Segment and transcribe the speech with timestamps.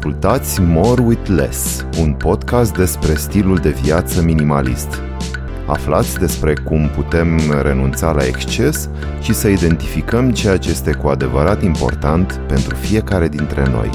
[0.00, 5.02] Ascultați More with Less, un podcast despre stilul de viață minimalist.
[5.66, 8.88] Aflați despre cum putem renunța la exces
[9.20, 13.90] și să identificăm ceea ce este cu adevărat important pentru fiecare dintre noi.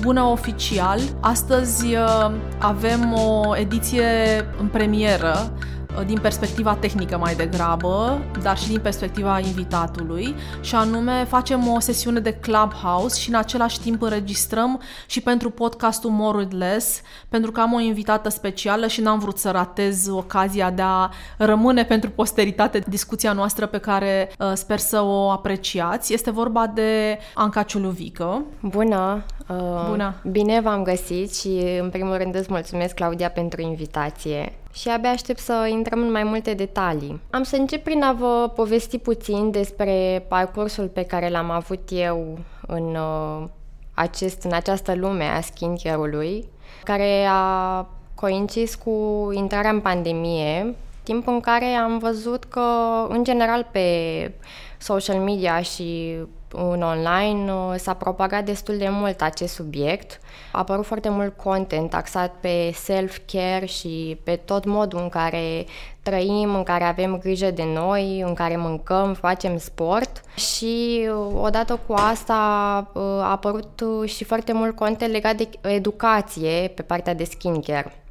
[0.00, 1.00] Bună oficial!
[1.20, 4.04] Astăzi uh, avem o ediție
[4.60, 5.67] în premieră Uh,
[6.06, 12.20] din perspectiva tehnică mai degrabă, dar și din perspectiva invitatului, și anume facem o sesiune
[12.20, 17.60] de Clubhouse și în același timp înregistrăm și pentru podcastul More with Less, pentru că
[17.60, 22.78] am o invitată specială și n-am vrut să ratez ocazia de a rămâne pentru posteritate
[22.88, 26.12] discuția noastră pe care uh, sper să o apreciați.
[26.12, 28.42] Este vorba de Anca Ciuluvică.
[28.60, 29.24] Bună!
[29.48, 30.14] Uh, Bună!
[30.30, 35.38] Bine v-am găsit și în primul rând îți mulțumesc, Claudia, pentru invitație și abia aștept
[35.38, 37.20] să intrăm în mai multe detalii.
[37.30, 42.38] Am să încep prin a vă povesti puțin despre parcursul pe care l-am avut eu
[42.66, 43.48] în, uh,
[43.94, 46.48] acest, în această lume a skincare-ului,
[46.84, 52.60] care a coincis cu intrarea în pandemie, timp în care am văzut că,
[53.08, 53.88] în general, pe
[54.78, 56.16] social media și
[56.52, 60.20] în online uh, s-a propagat destul de mult acest subiect.
[60.52, 65.64] A apărut foarte mult content axat pe self-care și pe tot modul în care
[66.02, 71.80] trăim, în care avem grijă de noi, în care mâncăm, facem sport și uh, odată
[71.86, 72.34] cu asta
[72.94, 78.02] uh, a apărut și foarte mult content legat de educație pe partea de skincare.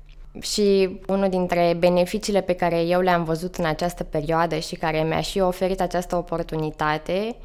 [0.42, 5.22] Și unul dintre beneficiile pe care eu le-am văzut în această perioadă și care mi-a
[5.22, 7.36] și oferit această oportunitate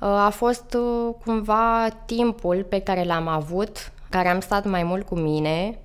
[0.00, 5.06] uh, a fost uh, cumva timpul pe care l-am avut, care am stat mai mult
[5.06, 5.78] cu mine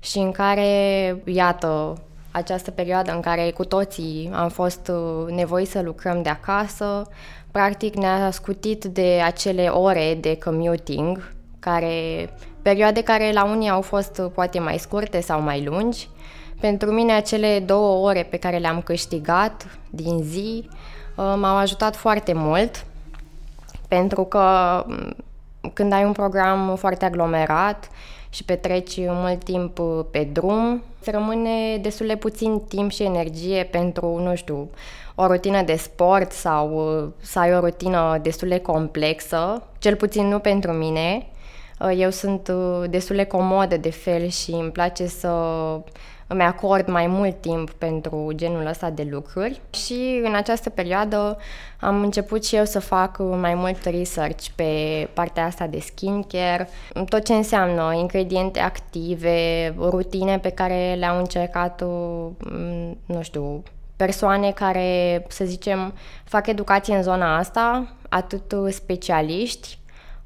[0.00, 1.98] și în care, iată,
[2.30, 7.06] această perioadă în care cu toții am fost uh, nevoiți să lucrăm de acasă,
[7.50, 12.30] practic ne-a scutit de acele ore de commuting, care
[12.62, 16.08] perioade care la unii au fost poate mai scurte sau mai lungi.
[16.60, 22.32] Pentru mine acele două ore pe care le-am câștigat din zi uh, m-au ajutat foarte
[22.32, 22.84] mult
[23.88, 25.16] pentru că mm,
[25.72, 27.90] când ai un program foarte aglomerat
[28.30, 33.68] și petreci mult timp uh, pe drum, îți rămâne destul de puțin timp și energie
[33.70, 34.70] pentru, nu știu,
[35.14, 40.26] o rutină de sport sau uh, să ai o rutină destul de complexă, cel puțin
[40.26, 41.26] nu pentru mine.
[41.80, 45.28] Uh, eu sunt uh, destul de comodă de fel și îmi place să
[46.28, 51.36] îmi acord mai mult timp pentru genul ăsta de lucruri și în această perioadă
[51.80, 56.68] am început și eu să fac mai mult research pe partea asta de skincare,
[57.08, 62.26] tot ce înseamnă ingrediente active, rutine pe care le-au încercat, uh,
[63.06, 63.62] nu știu,
[63.96, 65.94] persoane care, să zicem,
[66.24, 69.78] fac educație în zona asta, atât specialiști,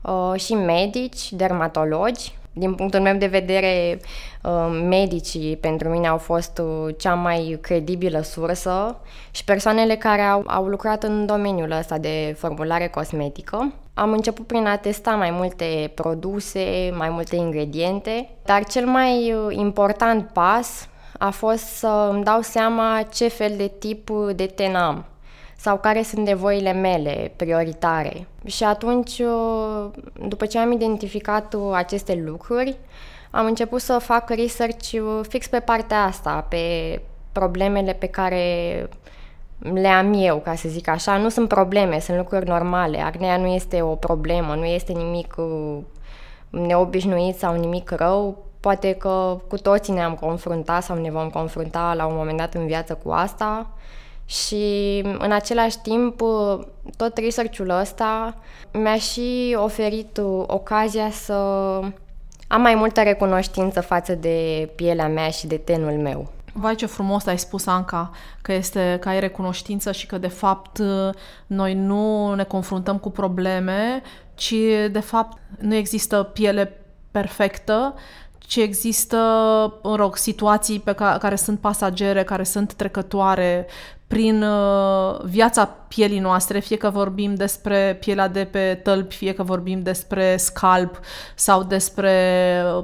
[0.02, 2.38] Uh, și medici, dermatologi.
[2.52, 4.00] Din punctul meu de vedere,
[4.42, 8.96] uh, medicii pentru mine au fost uh, cea mai credibilă sursă
[9.30, 13.72] și persoanele care au, au lucrat în domeniul ăsta de formulare cosmetică.
[13.94, 20.28] Am început prin a testa mai multe produse, mai multe ingrediente, dar cel mai important
[20.32, 25.04] pas a fost să îmi dau seama ce fel de tip de ten am
[25.62, 28.26] sau care sunt nevoile mele prioritare.
[28.44, 29.90] Și atunci, uh,
[30.28, 32.76] după ce am identificat uh, aceste lucruri,
[33.30, 37.00] am început să fac research uh, fix pe partea asta, pe
[37.32, 38.44] problemele pe care
[39.58, 41.16] le am eu, ca să zic așa.
[41.16, 43.00] Nu sunt probleme, sunt lucruri normale.
[43.00, 45.34] Acnea nu este o problemă, nu este nimic
[46.50, 48.44] neobișnuit sau nimic rău.
[48.60, 52.66] Poate că cu toții ne-am confruntat sau ne vom confrunta la un moment dat în
[52.66, 53.66] viață cu asta
[54.32, 56.20] și în același timp
[56.96, 58.34] tot research-ul ăsta
[58.72, 61.32] mi-a și oferit ocazia să
[62.48, 66.32] am mai multă recunoștință față de pielea mea și de tenul meu.
[66.52, 68.10] Vai ce frumos ai spus, Anca,
[68.42, 70.82] că, este, că ai recunoștință și că de fapt
[71.46, 74.02] noi nu ne confruntăm cu probleme,
[74.34, 74.54] ci
[74.90, 76.80] de fapt nu există piele
[77.10, 77.94] perfectă,
[78.38, 79.18] ci există,
[79.82, 83.66] în rog, situații pe care, care sunt pasagere, care sunt trecătoare,
[84.12, 89.42] prin uh, viața pielii noastre, fie că vorbim despre pielea de pe tălpi, fie că
[89.42, 91.00] vorbim despre scalp
[91.34, 92.12] sau despre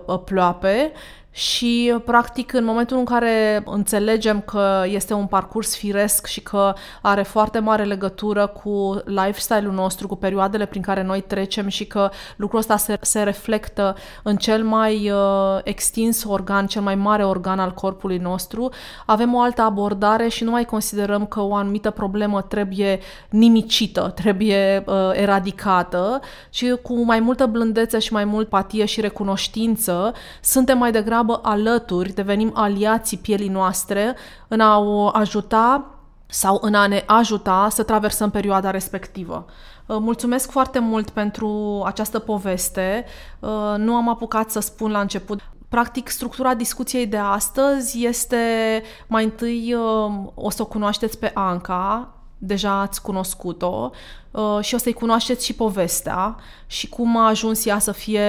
[0.07, 0.93] uh, ploape
[1.39, 7.23] și, practic, în momentul în care înțelegem că este un parcurs firesc și că are
[7.23, 12.59] foarte mare legătură cu lifestyle-ul nostru, cu perioadele prin care noi trecem și că lucrul
[12.59, 17.75] ăsta se, se reflectă în cel mai uh, extins organ, cel mai mare organ al
[17.75, 18.71] corpului nostru,
[19.07, 22.99] avem o altă abordare și nu mai considerăm că o anumită problemă trebuie
[23.31, 26.21] nimicită, trebuie uh, eradicată,
[26.51, 31.49] ci cu mai multă blândețe și mai mult patie și recunoștință, suntem mai degrabă degrabă
[31.49, 34.17] alături, devenim aliații pielii noastre
[34.49, 35.85] în a o ajuta
[36.27, 39.47] sau în a ne ajuta să traversăm perioada respectivă.
[39.87, 43.05] Uh, mulțumesc foarte mult pentru această poveste.
[43.39, 45.41] Uh, nu am apucat să spun la început.
[45.69, 52.18] Practic, structura discuției de astăzi este mai întâi uh, o să o cunoașteți pe Anca,
[52.39, 53.91] deja ați cunoscut-o
[54.31, 56.37] uh, și o să-i cunoașteți și povestea
[56.67, 58.23] și cum a ajuns ea să fie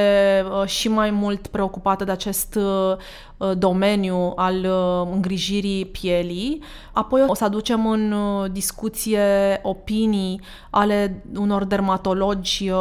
[0.61, 2.97] uh, și mai mult preocupată de acest uh,
[3.57, 4.65] domeniu al
[5.11, 6.63] îngrijirii pielii.
[6.93, 8.13] Apoi o să aducem în
[8.51, 12.71] discuție opinii ale unor dermatologi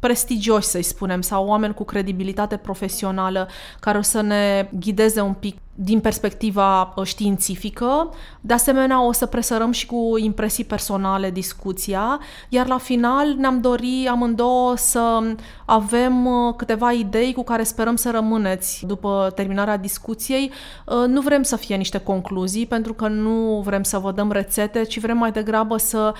[0.00, 3.48] prestigioși, să-i spunem, sau oameni cu credibilitate profesională
[3.80, 8.10] care o să ne ghideze un pic din perspectiva uh, științifică.
[8.40, 14.06] De asemenea, o să presărăm și cu impresii personale discuția, iar la final ne-am dori
[14.10, 15.20] amândouă să
[15.64, 20.50] avem uh, câteva idei cu care sperăm să rămâneți după terminarea discuției.
[20.86, 24.82] Uh, nu vrem să fie niște concluzii, pentru că nu vrem să vă dăm rețete,
[24.82, 26.14] ci vrem mai degrabă să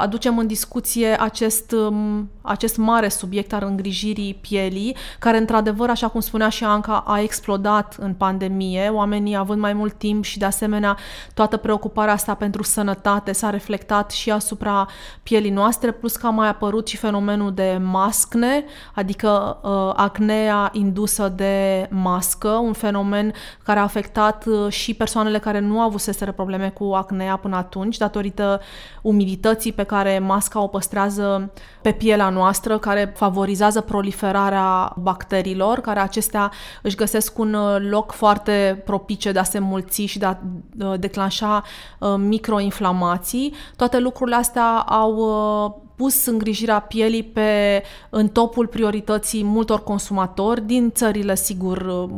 [0.00, 6.20] aducem în discuție acest, um, acest mare subiect al îngrijirii pielii, care într-adevăr, așa cum
[6.20, 10.96] spunea și Anca, a explodat în pandemie, oamenii având mai mult timp și de asemenea
[11.34, 14.86] toată preocuparea asta pentru sănătate s-a reflectat și asupra
[15.22, 21.28] pielii noastre, plus că a mai apărut și fenomenul de mascne, adică uh, acnea indusă
[21.28, 26.84] de mască, un fenomen care a afectat uh, și persoanele care nu avuseseră probleme cu
[26.84, 28.60] acnea până atunci, datorită
[29.02, 31.52] umidității pe care masca o păstrează
[31.82, 36.50] pe pielea noastră, care favorizează proliferarea bacteriilor, care acestea
[36.82, 40.36] își găsesc un uh, loc foarte propice de a se mulți și de a
[40.80, 41.62] uh, declanșa
[41.98, 43.54] uh, microinflamații.
[43.76, 50.90] Toate lucrurile astea au uh, pus îngrijirea pielii pe, în topul priorității multor consumatori din
[50.90, 52.08] țările, sigur,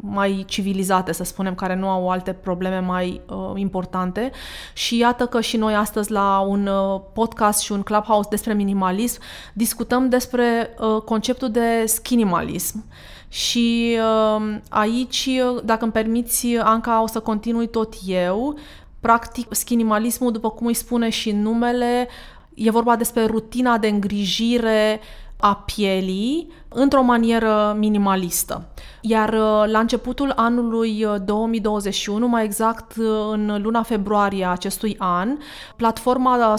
[0.00, 4.30] mai civilizate, să spunem, care nu au alte probleme mai uh, importante.
[4.72, 6.68] Și iată că și noi astăzi la un
[7.12, 9.20] podcast și un clubhouse despre minimalism
[9.52, 12.84] discutăm despre uh, conceptul de skinimalism.
[13.28, 15.28] Și uh, aici,
[15.64, 18.58] dacă îmi permiți, Anca, o să continui tot eu.
[19.00, 22.08] Practic, skinimalismul, după cum îi spune și numele,
[22.54, 25.00] e vorba despre rutina de îngrijire
[25.40, 28.68] a pielii într-o manieră minimalistă.
[29.00, 34.96] Iar uh, la începutul anului 2021, uh, mai exact uh, în luna februarie a acestui
[34.98, 35.36] an,
[35.76, 36.54] platforma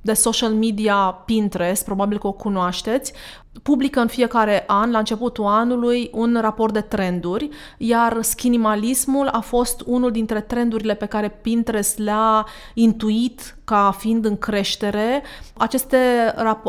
[0.00, 3.12] de social media Pinterest, probabil că o cunoașteți,
[3.62, 7.48] publică în fiecare an, la începutul anului, un raport de trenduri,
[7.78, 14.38] iar skinimalismul a fost unul dintre trendurile pe care Pinterest le-a intuit ca fiind în
[14.38, 15.22] creștere.
[15.56, 15.96] Aceste,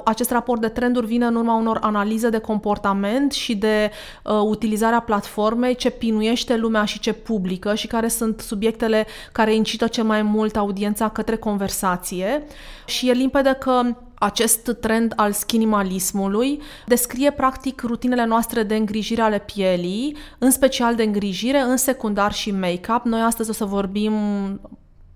[0.04, 3.92] acest raport de trenduri vine în urma unor analize de comportament și de
[4.24, 9.88] uh, utilizarea platformei, ce pinuiește lumea și ce publică și care sunt subiectele care incită
[9.88, 12.44] cel mai mult audiența către conversație.
[12.86, 13.81] Și e limpede că
[14.16, 21.04] acest trend al skinimalismului descrie practic rutinele noastre de îngrijire ale pielii, în special de
[21.04, 23.04] îngrijire, în secundar și make-up.
[23.04, 24.14] Noi astăzi o să vorbim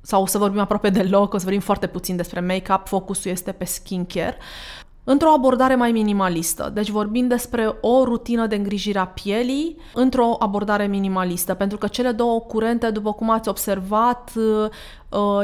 [0.01, 3.51] sau o să vorbim aproape deloc, o să vorbim foarte puțin despre make-up, focusul este
[3.51, 4.37] pe skincare
[5.03, 6.71] într-o abordare mai minimalistă.
[6.73, 12.11] Deci vorbim despre o rutină de îngrijire a pielii într-o abordare minimalistă, pentru că cele
[12.11, 14.69] două curente, după cum ați observat, Uh,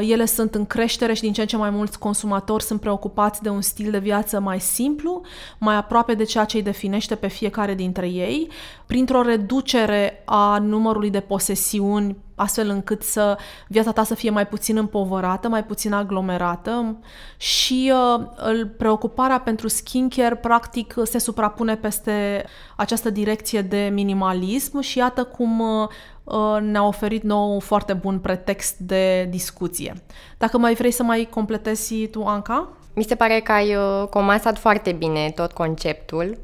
[0.00, 3.48] ele sunt în creștere și din ce în ce mai mulți consumatori sunt preocupați de
[3.48, 5.22] un stil de viață mai simplu,
[5.58, 8.48] mai aproape de ceea ce îi definește pe fiecare dintre ei,
[8.86, 14.76] printr-o reducere a numărului de posesiuni, astfel încât să viața ta să fie mai puțin
[14.76, 16.96] împovărată, mai puțin aglomerată.
[17.36, 22.44] Și uh, preocuparea pentru skincare practic se suprapune peste
[22.76, 26.15] această direcție de minimalism și iată cum uh, Uh,
[26.60, 29.94] ne-a oferit nou un foarte bun pretext de discuție.
[30.38, 32.68] Dacă mai vrei să mai completezi tu, Anca?
[32.94, 36.38] Mi se pare că ai uh, comasat foarte bine tot conceptul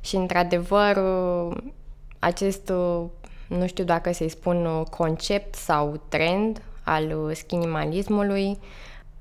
[0.00, 1.56] și, într-adevăr, uh,
[2.18, 2.72] acest,
[3.48, 8.58] nu știu dacă să-i spun concept sau trend al skinimalismului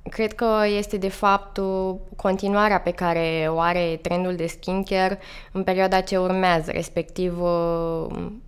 [0.10, 0.48] Cred că
[0.78, 1.60] este de fapt
[2.16, 5.20] continuarea pe care o are trendul de skincare
[5.52, 7.42] în perioada ce urmează, respectiv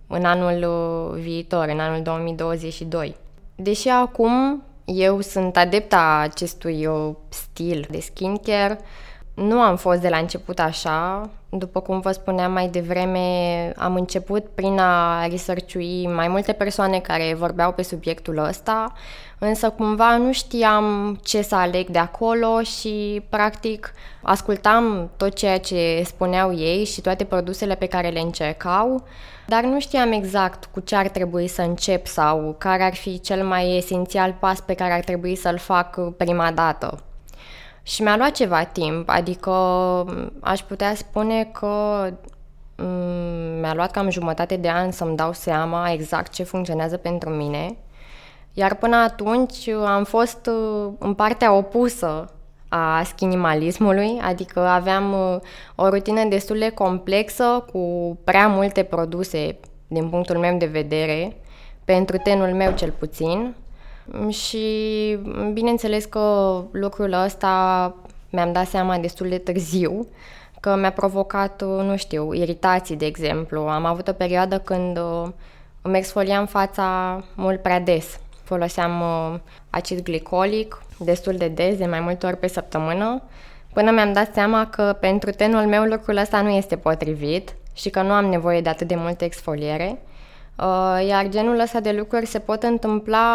[0.06, 0.64] în anul
[1.20, 3.16] viitor, în anul 2022.
[3.54, 6.88] Deși acum eu sunt adepta acestui
[7.28, 8.78] stil de skincare,
[9.34, 11.30] nu am fost de la început așa.
[11.48, 15.74] După cum vă spuneam mai devreme, am început prin a research
[16.14, 18.92] mai multe persoane care vorbeau pe subiectul ăsta,
[19.42, 23.92] însă cumva nu știam ce să aleg de acolo și practic
[24.22, 29.04] ascultam tot ceea ce spuneau ei și toate produsele pe care le încercau,
[29.46, 33.44] dar nu știam exact cu ce ar trebui să încep sau care ar fi cel
[33.46, 37.02] mai esențial pas pe care ar trebui să-l fac prima dată.
[37.82, 39.50] Și mi-a luat ceva timp, adică
[40.40, 42.06] aș putea spune că
[43.60, 47.76] mi-a luat cam jumătate de an să-mi dau seama exact ce funcționează pentru mine.
[48.60, 52.32] Iar până atunci am fost uh, în partea opusă
[52.68, 55.40] a skinimalismului, adică aveam uh,
[55.74, 59.56] o rutină destul de complexă cu prea multe produse
[59.88, 61.36] din punctul meu de vedere,
[61.84, 63.54] pentru tenul meu cel puțin,
[64.28, 64.66] și
[65.52, 67.94] bineînțeles că lucrul ăsta
[68.30, 70.06] mi-am dat seama destul de târziu,
[70.60, 73.60] că mi-a provocat, nu știu, iritații, de exemplu.
[73.60, 75.28] Am avut o perioadă când uh,
[75.82, 78.20] îmi exfoliam fața mult prea des.
[78.50, 79.38] Foloseam uh,
[79.70, 83.22] acid glicolic destul de des, de mai multe ori pe săptămână,
[83.72, 88.02] până mi-am dat seama că pentru tenul meu lucrul ăsta nu este potrivit și că
[88.02, 90.02] nu am nevoie de atât de multă exfoliere.
[90.58, 93.28] Uh, iar genul ăsta de lucruri se pot întâmpla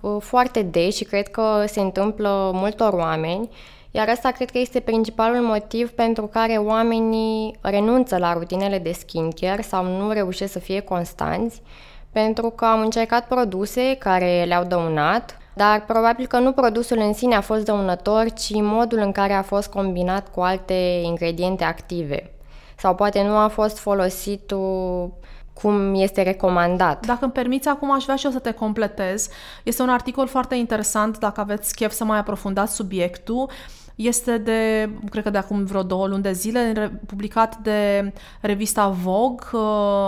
[0.00, 3.48] uh, foarte des și cred că se întâmplă multor oameni,
[3.90, 9.62] iar asta cred că este principalul motiv pentru care oamenii renunță la rutinele de skincare
[9.62, 11.62] sau nu reușesc să fie constanți,
[12.12, 17.34] pentru că am încercat produse care le-au dăunat, dar probabil că nu produsul în sine
[17.34, 22.30] a fost dăunător, ci modul în care a fost combinat cu alte ingrediente active.
[22.76, 24.52] Sau poate nu a fost folosit
[25.52, 27.06] cum este recomandat.
[27.06, 29.28] Dacă îmi permiți, acum aș vrea și eu să te completez.
[29.62, 33.50] Este un articol foarte interesant, dacă aveți chef să mai aprofundați subiectul.
[33.94, 39.46] Este de, cred că de acum vreo două luni de zile, publicat de revista Vogue.
[39.52, 39.60] Uh,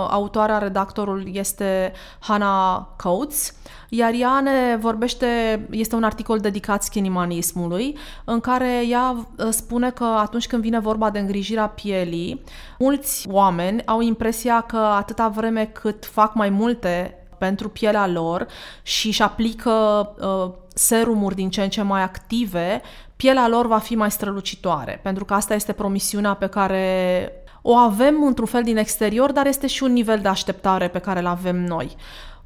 [0.09, 3.53] autoarea, redactorul este Hannah Coates
[3.89, 5.27] iar ea ne vorbește,
[5.71, 11.09] este un articol dedicat schinimanismului, în care ea uh, spune că atunci când vine vorba
[11.09, 12.41] de îngrijirea pielii,
[12.79, 18.47] mulți oameni au impresia că atâta vreme cât fac mai multe pentru pielea lor
[18.83, 19.71] și își aplică
[20.19, 22.81] uh, serumuri din ce în ce mai active,
[23.15, 27.31] pielea lor va fi mai strălucitoare, pentru că asta este promisiunea pe care
[27.61, 31.19] o avem într-un fel din exterior, dar este și un nivel de așteptare pe care
[31.19, 31.95] îl avem noi.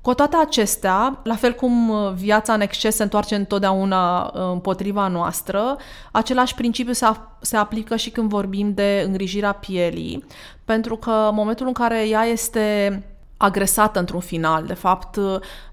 [0.01, 5.07] Cu toate acestea, la fel cum uh, viața în exces se întoarce întotdeauna uh, împotriva
[5.07, 5.77] noastră,
[6.11, 7.05] același principiu se,
[7.41, 10.25] se aplică și când vorbim de îngrijirea pielii,
[10.65, 13.03] pentru că în momentul în care ea este
[13.41, 14.65] agresată într-un final.
[14.65, 15.17] De fapt,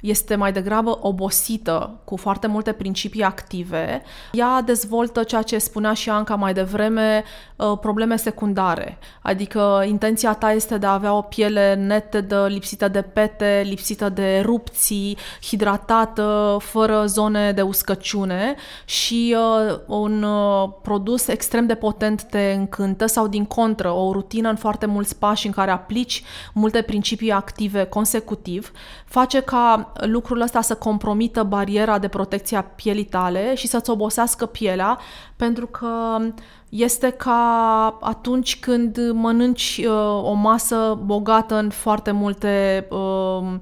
[0.00, 4.02] este mai degrabă obosită cu foarte multe principii active.
[4.32, 7.24] Ea dezvoltă ceea ce spunea și Anca mai devreme,
[7.56, 8.98] uh, probleme secundare.
[9.22, 14.36] Adică intenția ta este de a avea o piele netedă, lipsită de pete, lipsită de
[14.36, 18.54] erupții, hidratată, fără zone de uscăciune
[18.84, 24.48] și uh, un uh, produs extrem de potent te încântă sau din contră, o rutină
[24.48, 28.72] în foarte mulți pași în care aplici multe principii active active consecutiv
[29.04, 34.46] face ca lucrul ăsta să compromită bariera de protecție a pielii tale și să-ți obosească
[34.46, 34.98] pielea,
[35.36, 36.18] pentru că
[36.68, 43.54] este ca atunci când mănânci uh, o masă bogată în foarte multe uh,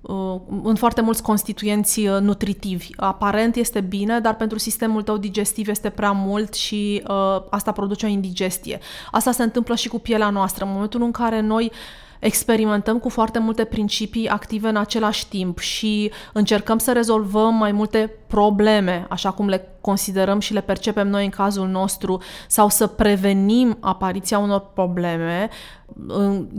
[0.00, 2.88] uh, în foarte mulți constituenți uh, nutritivi.
[2.96, 8.06] Aparent este bine, dar pentru sistemul tău digestiv este prea mult și uh, asta produce
[8.06, 8.78] o indigestie.
[9.10, 10.64] Asta se întâmplă și cu pielea noastră.
[10.64, 15.58] În momentul în care noi uh, experimentăm cu foarte multe principii active în același timp
[15.58, 21.24] și încercăm să rezolvăm mai multe probleme, așa cum le considerăm și le percepem noi
[21.24, 25.48] în cazul nostru, sau să prevenim apariția unor probleme,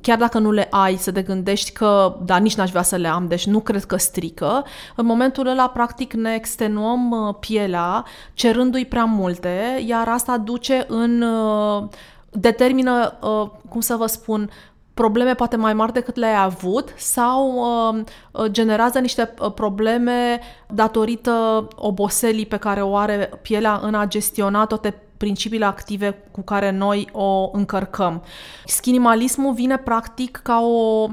[0.02, 3.08] chiar dacă nu le ai, să te gândești că, da, nici n-aș vrea să le
[3.08, 8.86] am, deci nu cred că strică, în momentul ăla, practic, ne extenuăm uh, pielea, cerându-i
[8.86, 11.88] prea multe, iar asta duce în uh,
[12.32, 14.50] determină, uh, cum să vă spun,
[14.98, 20.40] probleme poate mai mari decât le-ai avut sau uh, uh, generează niște uh, probleme
[20.74, 26.72] datorită oboselii pe care o are pielea în a gestiona toate principiile active cu care
[26.72, 28.24] noi o încărcăm.
[28.66, 31.08] Skinimalismul vine practic ca o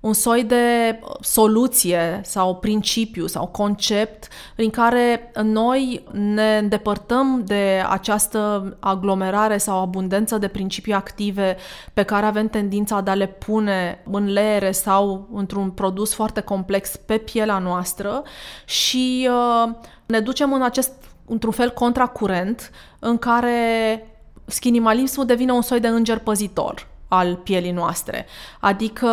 [0.00, 8.76] un soi de soluție sau principiu sau concept în care noi ne îndepărtăm de această
[8.80, 11.56] aglomerare sau abundență de principii active
[11.92, 16.96] pe care avem tendința de a le pune în leere sau într-un produs foarte complex
[16.96, 18.22] pe pielea noastră
[18.64, 19.74] și uh,
[20.06, 20.92] ne ducem în acest,
[21.26, 24.06] într-un fel, contracurent în care
[24.44, 28.26] skinimalismul devine un soi de înger păzitor al pielii noastre.
[28.60, 29.08] Adică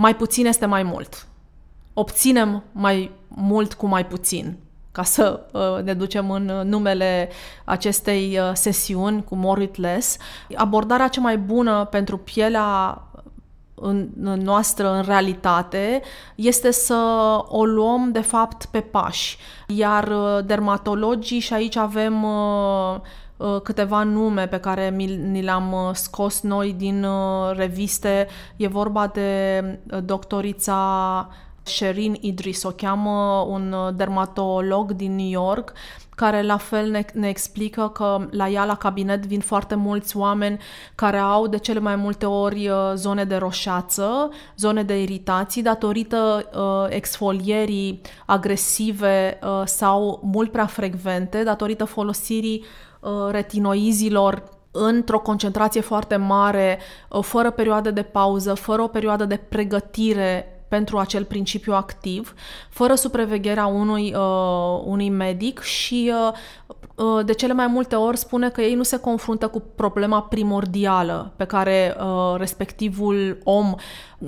[0.00, 1.26] mai puțin este mai mult.
[1.94, 4.56] Obținem mai mult cu mai puțin
[4.92, 7.28] ca să uh, ne ducem în numele
[7.64, 10.16] acestei uh, sesiuni cu More with Less.
[10.54, 13.02] Abordarea cea mai bună pentru pielea
[13.74, 16.02] în, în noastră, în realitate,
[16.34, 16.94] este să
[17.48, 19.38] o luăm, de fapt, pe pași.
[19.66, 23.27] Iar uh, dermatologii, și aici avem uh, Uh,
[23.62, 24.90] câteva nume pe care
[25.30, 28.26] ni le-am uh, scos noi din uh, reviste.
[28.56, 29.62] E vorba de
[30.04, 31.28] doctorița
[31.62, 35.72] Sherin Idris, o cheamă un dermatolog din New York,
[36.14, 40.58] care la fel ne, ne explică că la ea la cabinet vin foarte mulți oameni
[40.94, 46.86] care au de cele mai multe ori zone de roșață, zone de iritații datorită uh,
[46.88, 52.87] exfolierii agresive uh, sau mult prea frecvente, datorită folosirii Uh,
[53.30, 60.52] retinoizilor într-o concentrație foarte mare, uh, fără perioadă de pauză, fără o perioadă de pregătire
[60.68, 62.34] pentru acel principiu activ,
[62.70, 66.32] fără supravegherea unui, uh, unui medic și uh,
[66.94, 71.32] uh, de cele mai multe ori spune că ei nu se confruntă cu problema primordială
[71.36, 73.74] pe care uh, respectivul om,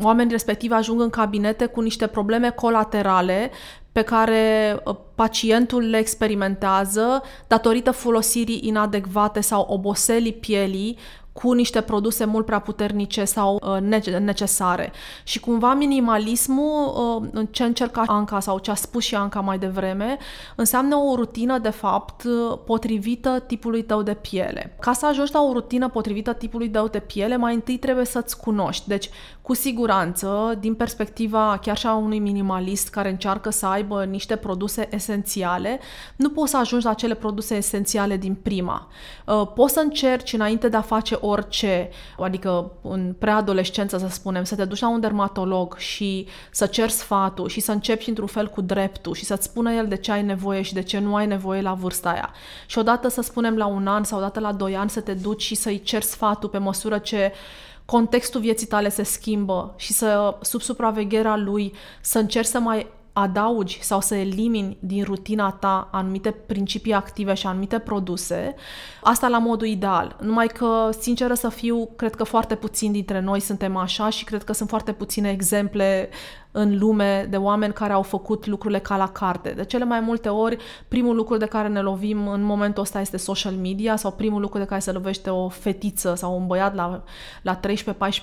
[0.02, 3.50] oamenii respectivi ajung în cabinete cu niște probleme colaterale
[3.92, 10.98] pe care uh, pacientul le experimentează datorită folosirii inadecvate sau oboselii pielii
[11.42, 13.80] cu niște produse mult prea puternice sau uh,
[14.20, 14.92] necesare.
[15.22, 16.92] Și cumva minimalismul,
[17.34, 20.18] uh, ce încerca Anca sau ce a spus și Anca mai devreme,
[20.56, 22.24] înseamnă o rutină, de fapt,
[22.66, 24.76] potrivită tipului tău de piele.
[24.80, 28.40] Ca să ajungi la o rutină potrivită tipului tău de piele, mai întâi trebuie să-ți
[28.40, 28.88] cunoști.
[28.88, 29.10] Deci,
[29.42, 34.88] cu siguranță, din perspectiva chiar și a unui minimalist care încearcă să aibă niște produse
[34.90, 35.80] esențiale,
[36.16, 38.88] nu poți să ajungi la acele produse esențiale din prima.
[39.26, 44.54] Uh, poți să încerci înainte de a face orice, adică în preadolescență să spunem, să
[44.54, 48.60] te duci la un dermatolog și să ceri sfatul și să începi într-un fel cu
[48.60, 51.60] dreptul și să-ți spună el de ce ai nevoie și de ce nu ai nevoie
[51.60, 52.30] la vârsta aia.
[52.66, 55.42] Și odată să spunem la un an sau odată la doi ani să te duci
[55.42, 57.32] și să-i ceri sfatul pe măsură ce
[57.84, 63.82] contextul vieții tale se schimbă și să, sub supravegherea lui, să încerci să mai adaugi
[63.82, 68.54] sau să elimini din rutina ta anumite principii active și anumite produse,
[69.02, 70.16] asta la modul ideal.
[70.20, 74.44] Numai că, sinceră să fiu, cred că foarte puțini dintre noi suntem așa și cred
[74.44, 76.08] că sunt foarte puține exemple
[76.52, 79.50] în lume de oameni care au făcut lucrurile ca la carte.
[79.50, 80.56] De cele mai multe ori,
[80.88, 84.58] primul lucru de care ne lovim în momentul ăsta este social media sau primul lucru
[84.58, 87.02] de care se lovește o fetiță sau un băiat la,
[87.42, 87.60] la 13-14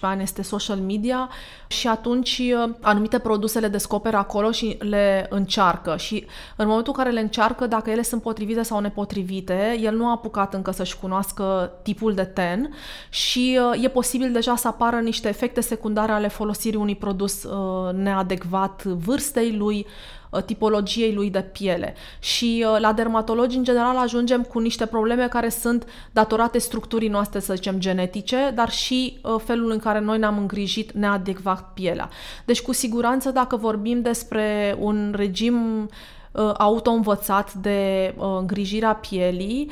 [0.02, 1.30] ani este social media
[1.68, 7.04] și atunci uh, anumite produse le descoperă acolo și le încearcă și în momentul în
[7.04, 10.98] care le încearcă, dacă ele sunt potrivite sau nepotrivite, el nu a apucat încă să-și
[10.98, 12.74] cunoască tipul de ten
[13.10, 17.94] și uh, e posibil deja să apară niște efecte secundare ale folosirii unui produs uh,
[18.18, 19.86] neadecvat vârstei lui,
[20.30, 21.96] uh, tipologiei lui de piele.
[22.20, 27.40] Și uh, la dermatologi, în general, ajungem cu niște probleme care sunt datorate structurii noastre,
[27.40, 32.10] să zicem, genetice, dar și uh, felul în care noi ne-am îngrijit neadecvat pielea.
[32.46, 35.90] Deci, cu siguranță, dacă vorbim despre un regim
[36.58, 39.72] auto-învățat de îngrijirea pielii,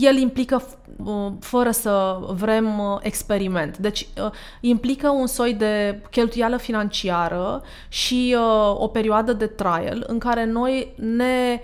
[0.00, 0.62] el implică,
[1.04, 3.78] uh, fără să vrem, uh, experiment.
[3.78, 8.36] Deci uh, implică un soi de cheltuială financiară și
[8.74, 11.60] o perioadă de trial în care noi ne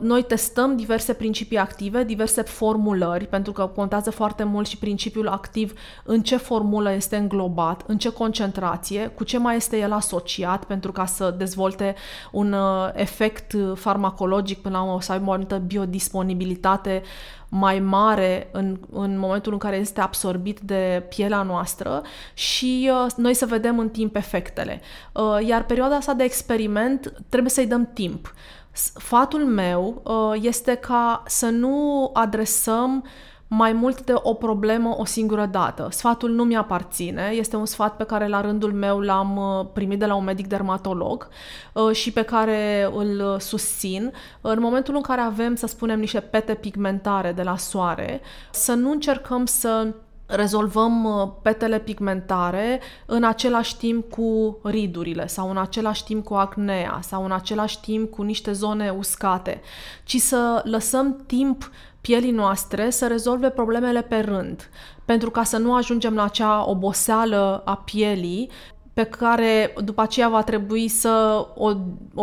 [0.00, 5.72] noi testăm diverse principii active, diverse formulări, pentru că contează foarte mult și principiul activ
[6.04, 10.92] în ce formulă este înglobat, în ce concentrație, cu ce mai este el asociat, pentru
[10.92, 11.94] ca să dezvolte
[12.32, 12.54] un
[12.92, 17.02] efect farmacologic până la urmă, să aibă o anumită biodisponibilitate
[17.48, 22.02] mai mare în, în momentul în care este absorbit de pielea noastră
[22.34, 24.80] și uh, noi să vedem în timp efectele.
[25.12, 28.34] Uh, iar perioada asta de experiment trebuie să-i dăm timp.
[28.72, 33.04] Sfatul meu uh, este ca să nu adresăm
[33.48, 35.88] mai mult de o problemă o singură dată.
[35.90, 40.06] Sfatul nu mi-aparține, este un sfat pe care la rândul meu l-am uh, primit de
[40.06, 41.28] la un medic dermatolog
[41.72, 44.12] uh, și pe care îl susțin.
[44.40, 48.90] În momentul în care avem, să spunem, niște pete pigmentare de la soare, să nu
[48.90, 49.94] încercăm să
[50.26, 56.98] rezolvăm uh, petele pigmentare în același timp cu ridurile sau în același timp cu acnea
[57.02, 59.60] sau în același timp cu niște zone uscate,
[60.04, 64.70] ci să lăsăm timp pielii noastre să rezolve problemele pe rând,
[65.04, 68.50] pentru ca să nu ajungem la acea oboseală a pielii
[68.96, 71.72] pe care după aceea va trebui să o,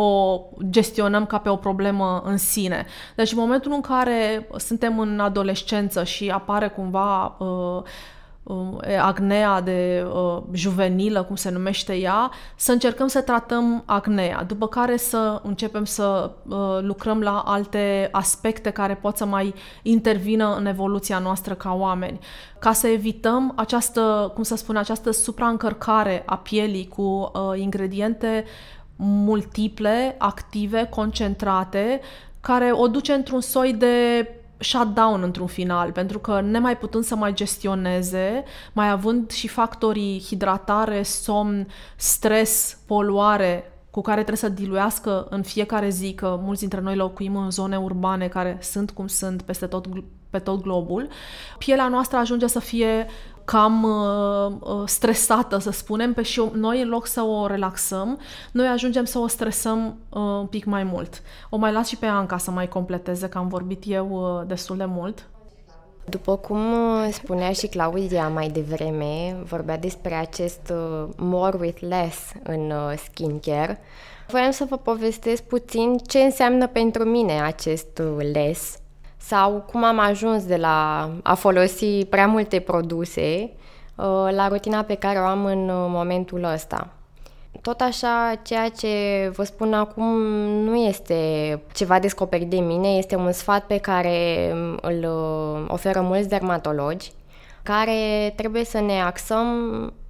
[0.00, 2.86] o gestionăm ca pe o problemă în sine.
[3.16, 7.82] Deci în momentul în care suntem în adolescență și apare cumva uh, uh,
[9.00, 14.96] acnea de uh, juvenilă, cum se numește ea, să încercăm să tratăm acnea, după care
[14.96, 21.18] să începem să uh, lucrăm la alte aspecte care pot să mai intervină în evoluția
[21.18, 22.18] noastră ca oameni,
[22.58, 28.44] ca să evităm această, cum să spune, această supraîncărcare a pielii cu uh, ingrediente
[28.96, 32.00] multiple, active, concentrate,
[32.40, 34.26] care o duce într-un soi de
[34.64, 41.02] shutdown într-un final, pentru că nemai putând să mai gestioneze, mai având și factorii hidratare,
[41.02, 46.96] somn, stres, poluare, cu care trebuie să diluiască în fiecare zi, că mulți dintre noi
[46.96, 49.86] locuim în zone urbane care sunt cum sunt peste tot,
[50.34, 51.08] pe tot globul,
[51.58, 53.06] pielea noastră ajunge să fie
[53.44, 58.18] cam uh, uh, stresată, să spunem, pe și noi în loc să o relaxăm,
[58.52, 61.22] noi ajungem să o stresăm uh, un pic mai mult.
[61.50, 64.76] O mai las și pe Anca să mai completeze, că am vorbit eu uh, destul
[64.76, 65.26] de mult.
[66.04, 72.18] După cum uh, spunea și Claudia mai devreme, vorbea despre acest uh, more with less
[72.42, 73.80] în skincare,
[74.28, 78.78] Voiam să vă povestesc puțin ce înseamnă pentru mine acest less
[79.26, 83.50] sau cum am ajuns de la a folosi prea multe produse
[83.94, 86.88] uh, la rutina pe care o am în uh, momentul ăsta.
[87.60, 88.88] Tot așa, ceea ce
[89.34, 94.78] vă spun acum nu este ceva descoperit de mine, este un sfat pe care um,
[94.80, 97.12] îl uh, oferă mulți dermatologi,
[97.62, 99.46] care trebuie să ne axăm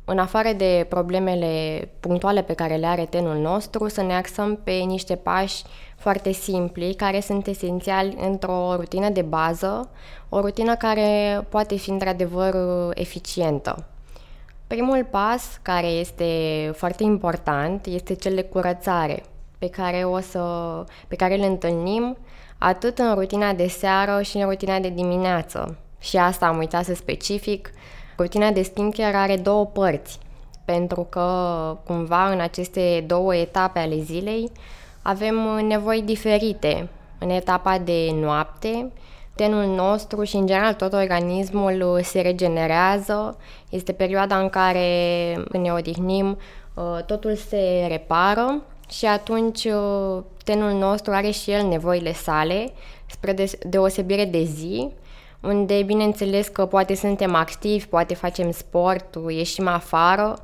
[0.04, 4.72] în afară de problemele punctuale pe care le are tenul nostru, să ne axăm pe
[4.72, 5.62] niște pași
[6.04, 9.90] foarte simpli, care sunt esențiali într-o rutină de bază,
[10.28, 12.54] o rutină care poate fi într-adevăr
[12.94, 13.84] eficientă.
[14.66, 16.24] Primul pas, care este
[16.76, 19.22] foarte important, este cel de curățare,
[19.58, 20.40] pe care, o să,
[21.08, 22.16] pe care îl întâlnim
[22.58, 25.76] atât în rutina de seară și în rutina de dimineață.
[26.00, 27.70] Și asta am uitat să specific,
[28.18, 30.18] Rutina de skincare are două părți,
[30.64, 31.26] pentru că
[31.84, 34.50] cumva în aceste două etape ale zilei
[35.06, 35.34] avem
[35.66, 36.88] nevoi diferite.
[37.18, 38.92] În etapa de noapte,
[39.34, 43.38] tenul nostru și în general tot organismul se regenerează,
[43.70, 44.88] este perioada în care
[45.50, 46.38] când ne odihnim
[47.06, 49.68] totul se repară și atunci
[50.44, 52.72] tenul nostru are și el nevoile sale,
[53.06, 54.90] spre deosebire de zi,
[55.40, 60.34] unde bineînțeles că poate suntem activi, poate facem sport, ieșim afară,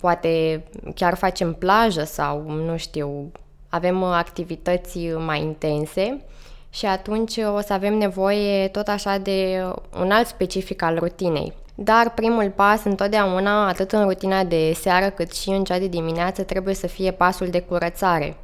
[0.00, 3.32] poate chiar facem plajă sau, nu știu,
[3.70, 6.22] avem activități mai intense
[6.70, 9.64] și atunci o să avem nevoie tot așa de
[10.00, 11.52] un alt specific al rutinei.
[11.74, 16.42] Dar primul pas întotdeauna, atât în rutina de seară cât și în cea de dimineață,
[16.42, 18.36] trebuie să fie pasul de curățare.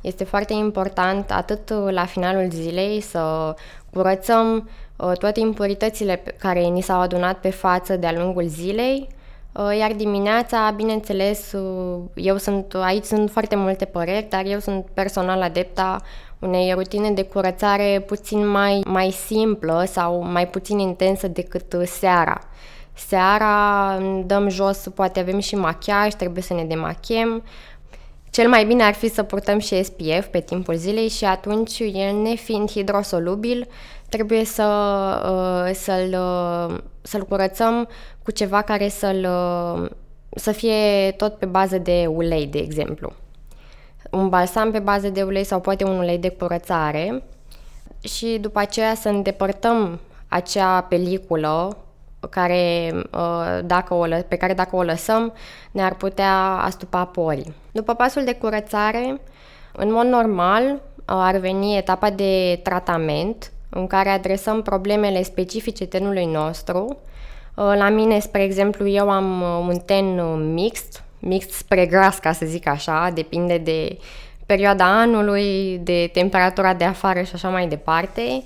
[0.00, 3.54] Este foarte important atât la finalul zilei să
[3.92, 9.13] curățăm Uh, toate impuritățile care ni s-au adunat pe față de-a lungul zilei, uh,
[9.78, 15.42] iar dimineața, bineînțeles, uh, eu sunt, aici sunt foarte multe păreri, dar eu sunt personal
[15.42, 16.00] adepta
[16.38, 22.40] unei rutine de curățare puțin mai, mai simplă sau mai puțin intensă decât seara.
[22.96, 27.42] Seara dăm jos, poate avem și machiaj, trebuie să ne demachem.
[28.34, 32.16] Cel mai bine ar fi să purtăm și SPF pe timpul zilei și atunci, el
[32.22, 33.68] nefiind hidrosolubil,
[34.08, 34.64] trebuie să,
[35.24, 37.88] uh, să-l, uh, să-l curățăm
[38.22, 39.90] cu ceva care să-l, uh,
[40.36, 43.12] să fie tot pe bază de ulei, de exemplu.
[44.10, 47.22] Un balsam pe bază de ulei sau poate un ulei de curățare
[48.00, 51.76] și după aceea să îndepărtăm acea peliculă
[52.30, 52.92] care,
[53.64, 55.32] dacă o, pe care dacă o lăsăm
[55.70, 57.54] ne-ar putea astupa porii.
[57.72, 59.20] După pasul de curățare,
[59.72, 66.96] în mod normal ar veni etapa de tratament în care adresăm problemele specifice tenului nostru.
[67.54, 72.18] Uh, la mine, spre exemplu, eu am uh, un ten uh, mixt, mixt spre gras,
[72.18, 73.98] ca să zic așa, depinde de
[74.46, 78.42] perioada anului, de temperatura de afară și așa mai departe,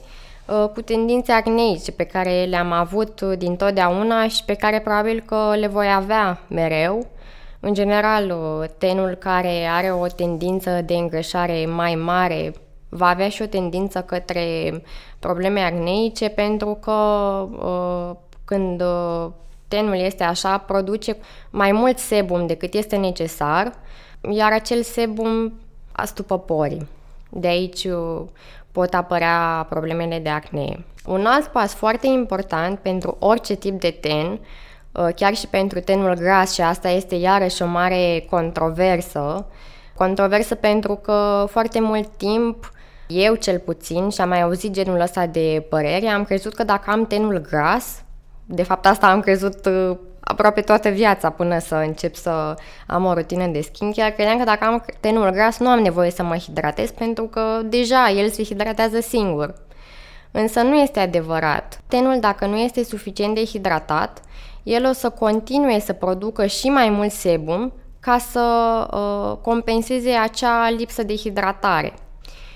[0.74, 5.66] cu tendințe acneice pe care le-am avut din totdeauna și pe care probabil că le
[5.66, 7.06] voi avea mereu.
[7.61, 8.34] În general,
[8.78, 12.52] tenul care are o tendință de îngrășare mai mare
[12.88, 14.82] va avea și o tendință către
[15.18, 16.92] probleme acneice pentru că
[17.50, 19.30] uh, când uh,
[19.68, 21.16] tenul este așa, produce
[21.50, 23.72] mai mult sebum decât este necesar,
[24.30, 25.52] iar acel sebum
[25.92, 26.88] astupă porii.
[27.30, 28.20] De aici uh,
[28.78, 30.84] pot apărea problemele de acne.
[31.06, 34.38] Un alt pas foarte important pentru orice tip de ten,
[34.92, 39.46] uh, chiar și pentru tenul gras, și asta este iarăși o mare controversă,
[39.94, 42.72] controversă pentru că foarte mult timp
[43.06, 46.90] eu cel puțin și am mai auzit genul ăsta de păreri, am crezut că dacă
[46.90, 48.02] am tenul gras,
[48.46, 49.96] de fapt asta am crezut uh,
[50.28, 52.54] aproape toată viața până să încep să
[52.86, 54.10] am o rutină de skincare.
[54.10, 58.10] Credeam că dacă am tenul gras nu am nevoie să mă hidratez pentru că deja
[58.10, 59.54] el se hidratează singur.
[60.30, 61.80] Însă nu este adevărat.
[61.86, 64.20] Tenul dacă nu este suficient de hidratat,
[64.62, 68.40] el o să continue să producă și mai mult sebum ca să
[68.92, 71.92] uh, compenseze acea lipsă de hidratare.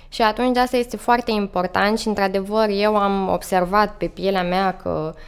[0.08, 4.76] Și atunci de asta este foarte important și într-adevăr eu am observat pe pielea mea
[4.82, 5.20] că uh,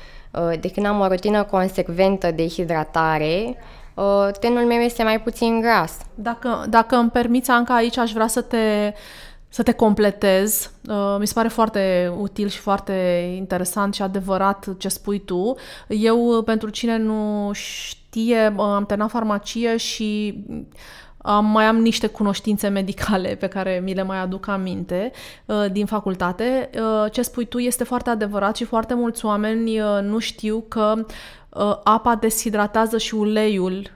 [0.60, 3.56] de când am o rutină consecventă de hidratare,
[3.94, 5.98] uh, tenul meu este mai puțin gras.
[6.14, 8.92] Dacă, dacă îmi permiți, Anca, aici aș vrea să te,
[9.48, 10.70] să te completez.
[10.88, 12.92] Uh, mi se pare foarte util și foarte
[13.36, 15.54] interesant și adevărat ce spui tu.
[15.88, 20.44] Eu, pentru cine nu știe, am terminat farmacie și
[21.26, 25.12] am, mai am niște cunoștințe medicale pe care mi le mai aduc aminte
[25.44, 26.70] uh, din facultate.
[26.74, 30.94] Uh, ce spui tu este foarte adevărat și foarte mulți oameni uh, nu știu că
[31.48, 33.90] uh, apa deshidratează și uleiul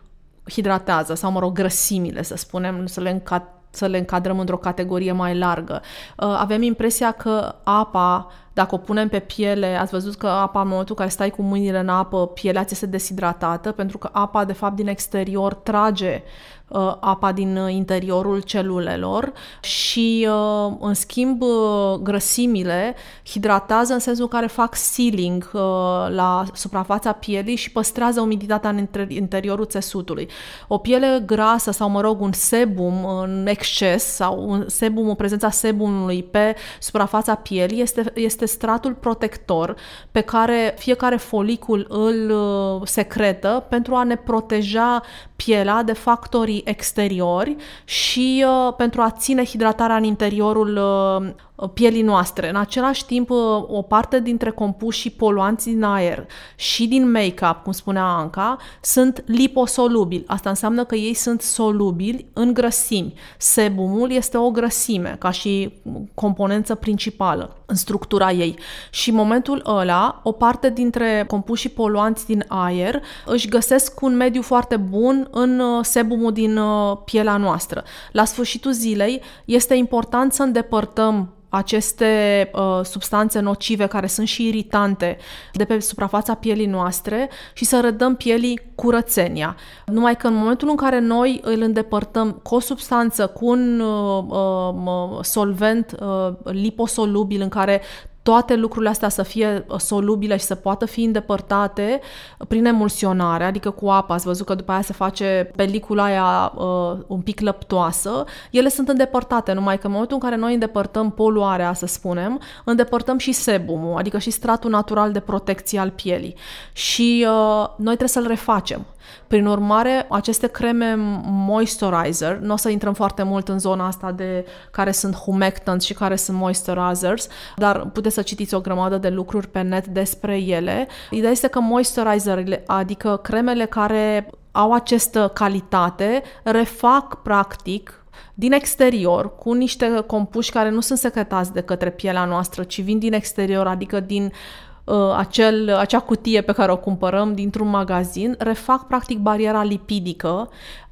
[0.50, 5.12] hidratează, sau mă rog, grăsimile, să spunem, să le, înca- să le încadrăm într-o categorie
[5.12, 5.82] mai largă.
[6.16, 10.68] Uh, avem impresia că apa dacă o punem pe piele, ați văzut că apa, în
[10.68, 14.44] momentul în care stai cu mâinile în apă, pielea ți este deshidratată, pentru că apa,
[14.44, 16.58] de fapt, din exterior trage uh,
[17.00, 24.31] apa din uh, interiorul celulelor și, uh, în schimb, uh, grăsimile hidratează în sensul în
[24.31, 25.61] care fac sealing uh,
[26.09, 30.28] la suprafața pielii și păstrează umiditatea în interiorul țesutului.
[30.68, 36.22] O piele grasă sau, mă rog, un sebum în exces sau un sebum, prezența sebumului
[36.22, 39.76] pe suprafața pielii este, este stratul protector
[40.11, 45.02] pe care fiecare folicul îl uh, secretă pentru a ne proteja
[45.44, 52.48] pielea de factorii exteriori și uh, pentru a ține hidratarea în interiorul uh, pielii noastre.
[52.48, 53.37] În același timp, uh,
[53.68, 60.24] o parte dintre compuși poluanți din aer și din make-up, cum spunea Anca, sunt liposolubili.
[60.27, 63.14] Asta înseamnă că ei sunt solubili în grăsimi.
[63.37, 65.72] Sebumul este o grăsime, ca și
[66.14, 68.59] componență principală în structura ei.
[68.90, 74.42] Și în momentul ăla, o parte dintre compuși poluanți din aer își găsesc un mediu
[74.42, 77.84] foarte bun în uh, sebumul din uh, pielea noastră.
[78.12, 85.16] La sfârșitul zilei, este important să îndepărtăm aceste uh, substanțe nocive care sunt și iritante
[85.52, 89.56] de pe suprafața pielii noastre și să redăm pielii curățenia.
[89.86, 94.24] Numai că în momentul în care noi îl îndepărtăm cu o substanță, cu un uh,
[94.28, 97.82] uh, solvent uh, liposolubil în care
[98.28, 102.00] toate lucrurile astea să fie uh, solubile și să poată fi îndepărtate
[102.48, 104.12] prin emulsionare, adică cu apă.
[104.12, 108.24] Ați văzut că după aia se face pelicula aia uh, un pic lăptoasă.
[108.50, 113.18] Ele sunt îndepărtate, numai că în momentul în care noi îndepărtăm poluarea, să spunem, îndepărtăm
[113.18, 116.34] și sebumul, adică și stratul natural de protecție al pielii.
[116.72, 118.86] Și uh, noi trebuie să-l refacem.
[119.27, 120.94] Prin urmare, aceste creme
[121.25, 125.94] moisturizer, nu o să intrăm foarte mult în zona asta de care sunt humectants și
[125.94, 130.88] care sunt moisturizers, dar puteți să citiți o grămadă de lucruri pe net despre ele.
[131.11, 138.03] Ideea este că moisturizerele, adică cremele care au această calitate, refac practic
[138.35, 142.99] din exterior, cu niște compuși care nu sunt secretați de către pielea noastră, ci vin
[142.99, 144.67] din exterior, adică din uh,
[145.16, 150.48] acel, acea cutie pe care o cumpărăm dintr-un magazin, refac practic bariera lipidică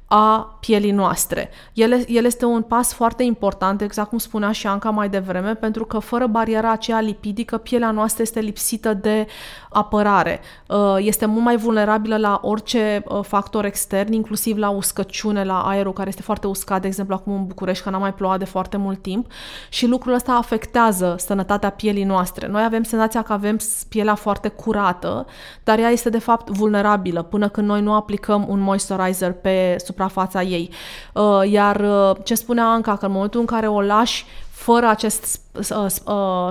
[0.07, 1.49] a pielii noastre.
[1.73, 5.85] El, el este un pas foarte important, exact cum spunea și Anca mai devreme, pentru
[5.85, 9.27] că fără bariera aceea lipidică, pielea noastră este lipsită de
[9.69, 10.39] apărare.
[10.67, 15.93] Uh, este mult mai vulnerabilă la orice uh, factor extern, inclusiv la uscăciune, la aerul
[15.93, 18.77] care este foarte uscat, de exemplu acum în București, că n-a mai plouat de foarte
[18.77, 19.31] mult timp
[19.69, 22.47] și lucrul ăsta afectează sănătatea pielii noastre.
[22.47, 23.57] Noi avem senzația că avem
[23.89, 25.25] pielea foarte curată,
[25.63, 30.41] dar ea este de fapt vulnerabilă până când noi nu aplicăm un moisturizer pe suprafața
[30.41, 30.69] ei.
[31.13, 31.85] Uh, iar
[32.23, 35.39] ce spunea Anca, că în momentul în care o lași fără acest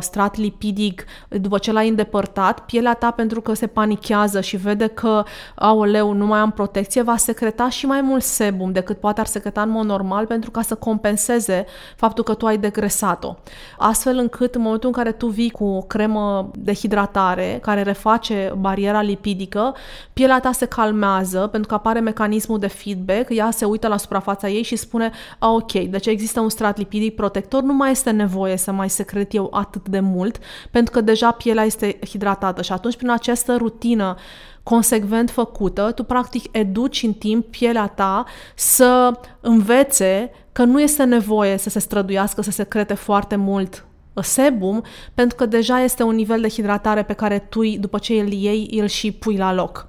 [0.01, 5.25] strat lipidic, după ce l-ai îndepărtat, pielea ta pentru că se panichează și vede că,
[5.55, 9.63] aoleu, nu mai am protecție, va secreta și mai mult sebum decât poate ar secreta
[9.63, 11.65] în mod normal pentru ca să compenseze
[11.97, 13.35] faptul că tu ai degresat-o.
[13.79, 18.53] Astfel încât în momentul în care tu vii cu o cremă de hidratare care reface
[18.59, 19.75] bariera lipidică,
[20.13, 24.49] pielea ta se calmează pentru că apare mecanismul de feedback, ea se uită la suprafața
[24.49, 28.57] ei și spune, a, ok, deci există un strat lipidic protector, nu mai este nevoie
[28.57, 30.39] să mai secret eu atât de mult,
[30.71, 34.17] pentru că deja pielea este hidratată și atunci prin această rutină
[34.63, 41.57] consecvent făcută, tu practic educi în timp pielea ta să învețe că nu este nevoie
[41.57, 43.87] să se străduiască să secrete foarte mult
[44.23, 44.83] sebum,
[45.15, 48.79] pentru că deja este un nivel de hidratare pe care tu, după ce îl iei,
[48.81, 49.87] îl și pui la loc.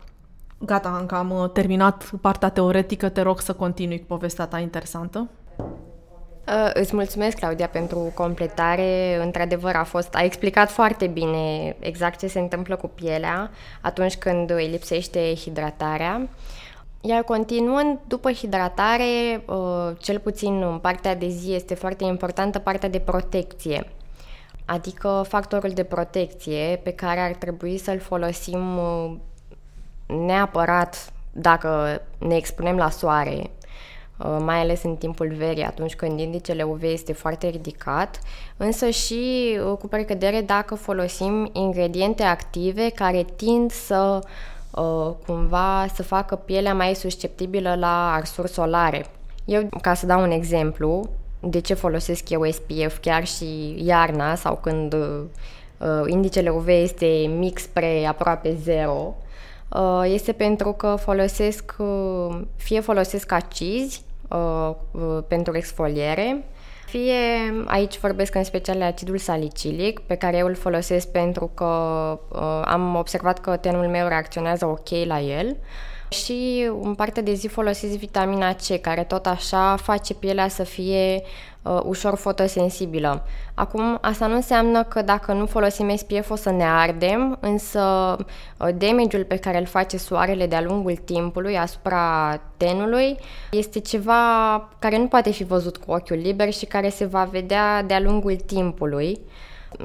[0.60, 5.30] Gata, Anca, am uh, terminat partea teoretică, te rog să continui cu povestea ta interesantă.
[6.48, 9.20] Uh, îți mulțumesc, Claudia, pentru completare.
[9.22, 14.50] Într-adevăr, a fost, a explicat foarte bine exact ce se întâmplă cu pielea atunci când
[14.50, 16.28] îi lipsește hidratarea.
[17.02, 22.90] Iar continuând, după hidratare, uh, cel puțin în partea de zi, este foarte importantă partea
[22.90, 23.92] de protecție.
[24.66, 29.12] Adică factorul de protecție pe care ar trebui să-l folosim uh,
[30.26, 33.57] neapărat dacă ne expunem la soare, Uh,
[34.18, 38.20] mai ales în timpul verii, atunci când indicele UV este foarte ridicat,
[38.58, 44.20] însă și uh, cu precădere dacă folosim ingrediente active care tind să
[44.72, 49.06] uh, cumva să facă pielea mai susceptibilă la arsuri solare.
[49.46, 54.60] Eu, ca să dau un exemplu, de ce folosesc eu SPF chiar și iarna sau
[54.62, 59.16] când uh, indicele UV este mic spre aproape zero,
[59.70, 64.07] uh, este pentru că folosesc, uh, fie folosesc acizi Uh, uh,
[65.28, 66.44] pentru exfoliere,
[66.88, 67.14] fie
[67.66, 71.66] aici vorbesc în special de acidul salicilic, pe care eu îl folosesc pentru că
[72.32, 75.58] uh, am observat că tenul meu reacționează ok la el.
[76.10, 81.22] Și în partea de zi folosesc vitamina C, care tot așa face pielea să fie
[81.68, 83.24] uh, ușor fotosensibilă.
[83.54, 87.82] Acum, asta nu înseamnă că dacă nu folosim SPF o să ne ardem, însă
[88.58, 93.18] uh, damage-ul pe care îl face soarele de-a lungul timpului asupra tenului
[93.52, 94.22] este ceva
[94.80, 98.36] care nu poate fi văzut cu ochiul liber și care se va vedea de-a lungul
[98.36, 99.20] timpului.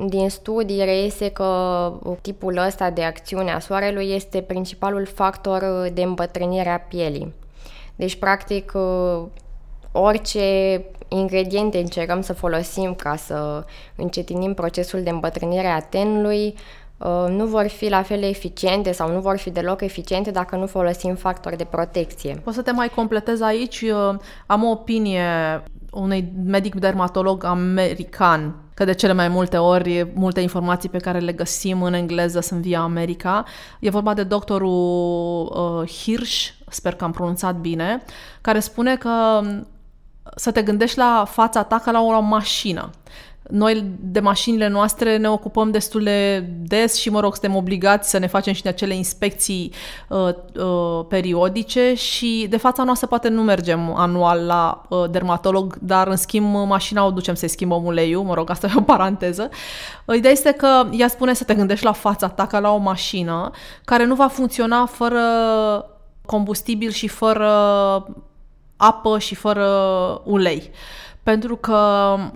[0.06, 6.68] Din studii reiese că tipul ăsta de acțiune a soarelui este principalul factor de îmbătrânire
[6.68, 7.34] a pielii.
[7.96, 8.72] Deci, practic,
[9.92, 10.80] orice
[11.18, 13.64] ingrediente încercăm să folosim ca să
[13.96, 16.54] încetinim procesul de îmbătrânire a tenului,
[17.28, 21.14] nu vor fi la fel eficiente sau nu vor fi deloc eficiente dacă nu folosim
[21.14, 22.40] factori de protecție.
[22.44, 23.84] Poți să te mai completez aici?
[24.46, 25.24] Am o opinie
[25.90, 31.32] unui medic dermatolog american, că de cele mai multe ori multe informații pe care le
[31.32, 33.44] găsim în engleză sunt via America.
[33.80, 38.02] E vorba de doctorul uh, Hirsch, sper că am pronunțat bine,
[38.40, 39.40] care spune că
[40.36, 42.90] să te gândești la fața ta ca la o mașină.
[43.50, 48.18] Noi de mașinile noastre ne ocupăm destul de des și, mă rog, suntem obligați să
[48.18, 49.72] ne facem și de acele inspecții
[50.08, 56.06] uh, uh, periodice și de fața noastră poate nu mergem anual la uh, dermatolog, dar
[56.06, 59.50] în schimb mașina o ducem să-i schimbăm uleiul, mă rog, asta e o paranteză.
[60.14, 63.50] Ideea este că ea spune să te gândești la fața ta ca la o mașină
[63.84, 65.20] care nu va funcționa fără
[66.26, 67.48] combustibil și fără
[68.82, 69.66] apă și fără
[70.24, 70.70] ulei.
[71.22, 71.78] Pentru că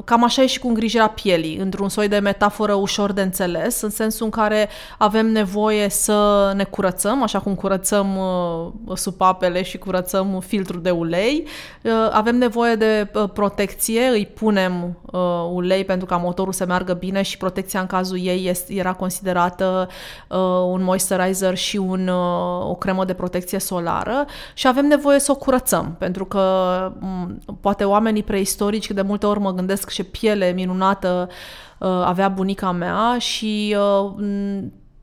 [0.04, 3.90] cam așa e și cu îngrijirea pielii, într-un soi de metaforă ușor de înțeles, în
[3.90, 4.68] sensul în care
[4.98, 11.46] avem nevoie să ne curățăm, așa cum curățăm uh, supapele și curățăm filtrul de ulei.
[11.82, 15.20] Uh, avem nevoie de uh, protecție, îi punem uh,
[15.52, 19.88] ulei pentru ca motorul să meargă bine și protecția în cazul ei este, era considerată
[20.28, 25.32] uh, un moisturizer și un, uh, o cremă de protecție solară și avem nevoie să
[25.32, 26.42] o curățăm, pentru că
[27.00, 31.28] um, poate oamenii preistorici istorici, de multe ori mă gândesc ce piele minunată
[31.78, 34.14] uh, avea bunica mea și uh,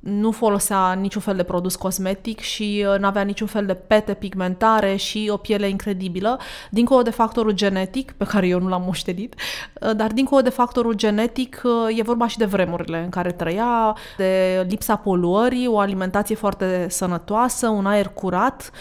[0.04, 4.14] nu folosea niciun fel de produs cosmetic și uh, nu avea niciun fel de pete,
[4.14, 6.40] pigmentare și o piele incredibilă,
[6.70, 9.36] dincolo de factorul genetic, pe care eu nu l-am moștenit,
[9.82, 13.96] uh, dar dincolo de factorul genetic uh, e vorba și de vremurile în care trăia,
[14.18, 18.72] de lipsa poluării, o alimentație foarte sănătoasă, un aer curat,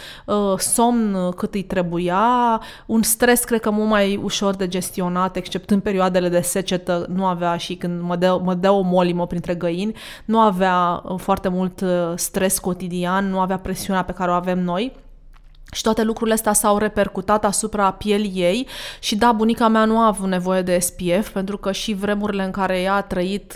[0.59, 5.81] somn cât îi trebuia, un stres cred că mult mai ușor de gestionat, except în
[5.81, 9.97] perioadele de secetă, nu avea și când mă dea, mă dea o molimă printre găini,
[10.25, 14.92] nu avea foarte mult uh, stres cotidian, nu avea presiunea pe care o avem noi.
[15.73, 18.69] Și toate lucrurile astea s-au repercutat asupra pielii ei
[19.01, 22.51] și da, bunica mea nu a avut nevoie de SPF pentru că și vremurile în
[22.51, 23.55] care ea a trăit,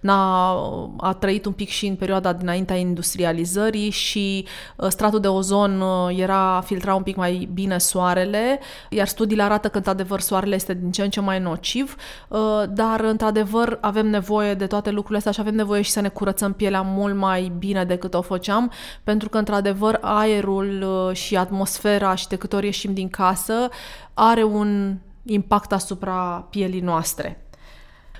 [0.00, 0.52] n-a,
[0.96, 4.46] a trăit un pic și în perioada dinaintea industrializării și
[4.76, 9.68] uh, stratul de ozon uh, era filtra un pic mai bine soarele, iar studiile arată
[9.68, 11.96] că într-adevăr soarele este din ce în ce mai nociv,
[12.28, 12.38] uh,
[12.68, 16.52] dar într-adevăr avem nevoie de toate lucrurile astea și avem nevoie și să ne curățăm
[16.52, 18.72] pielea mult mai bine decât o făceam,
[19.04, 23.68] pentru că într-adevăr aerul și atmosfera atmosfera și de câte ori ieșim din casă
[24.14, 27.38] are un impact asupra pielii noastre.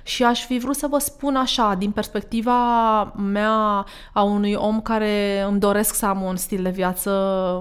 [0.03, 5.45] Și aș fi vrut să vă spun așa, din perspectiva mea a unui om care
[5.47, 7.11] îmi doresc să am un stil de viață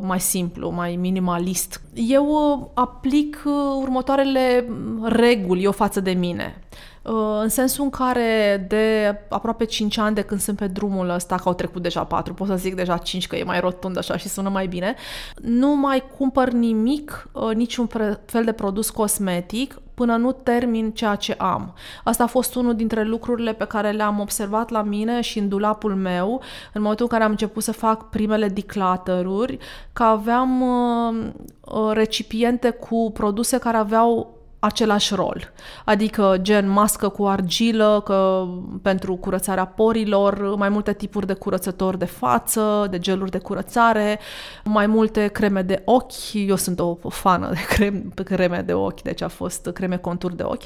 [0.02, 1.80] mai simplu, mai minimalist.
[1.94, 3.42] Eu aplic
[3.80, 4.68] următoarele
[5.02, 6.62] reguli eu față de mine.
[7.04, 11.36] Uh, în sensul în care de aproape 5 ani de când sunt pe drumul ăsta,
[11.36, 14.16] că au trecut deja 4, pot să zic deja 5 că e mai rotund așa
[14.16, 14.94] și sună mai bine,
[15.42, 17.86] nu mai cumpăr nimic, uh, niciun
[18.24, 21.74] fel de produs cosmetic până nu termin ceea ce am.
[22.04, 25.94] Asta a fost unul dintre lucrurile pe care le-am observat la mine și în dulapul
[25.94, 26.40] meu,
[26.72, 29.58] în momentul în care am început să fac primele declutteruri,
[29.92, 35.52] că aveam uh, recipiente cu produse care aveau același rol.
[35.84, 38.46] Adică gen mască cu argilă că
[38.82, 44.18] pentru curățarea porilor, mai multe tipuri de curățători de față, de geluri de curățare,
[44.64, 46.32] mai multe creme de ochi.
[46.32, 50.42] Eu sunt o fană de creme, creme de ochi, deci a fost creme contur de
[50.42, 50.62] ochi.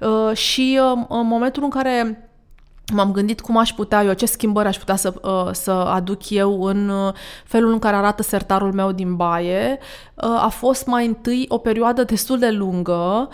[0.00, 2.27] Uh, și uh, în momentul în care
[2.92, 6.62] m-am gândit cum aș putea eu, ce schimbări aș putea să, uh, să aduc eu
[6.62, 7.12] în uh,
[7.44, 9.78] felul în care arată sertarul meu din baie.
[10.14, 13.28] Uh, a fost mai întâi o perioadă destul de lungă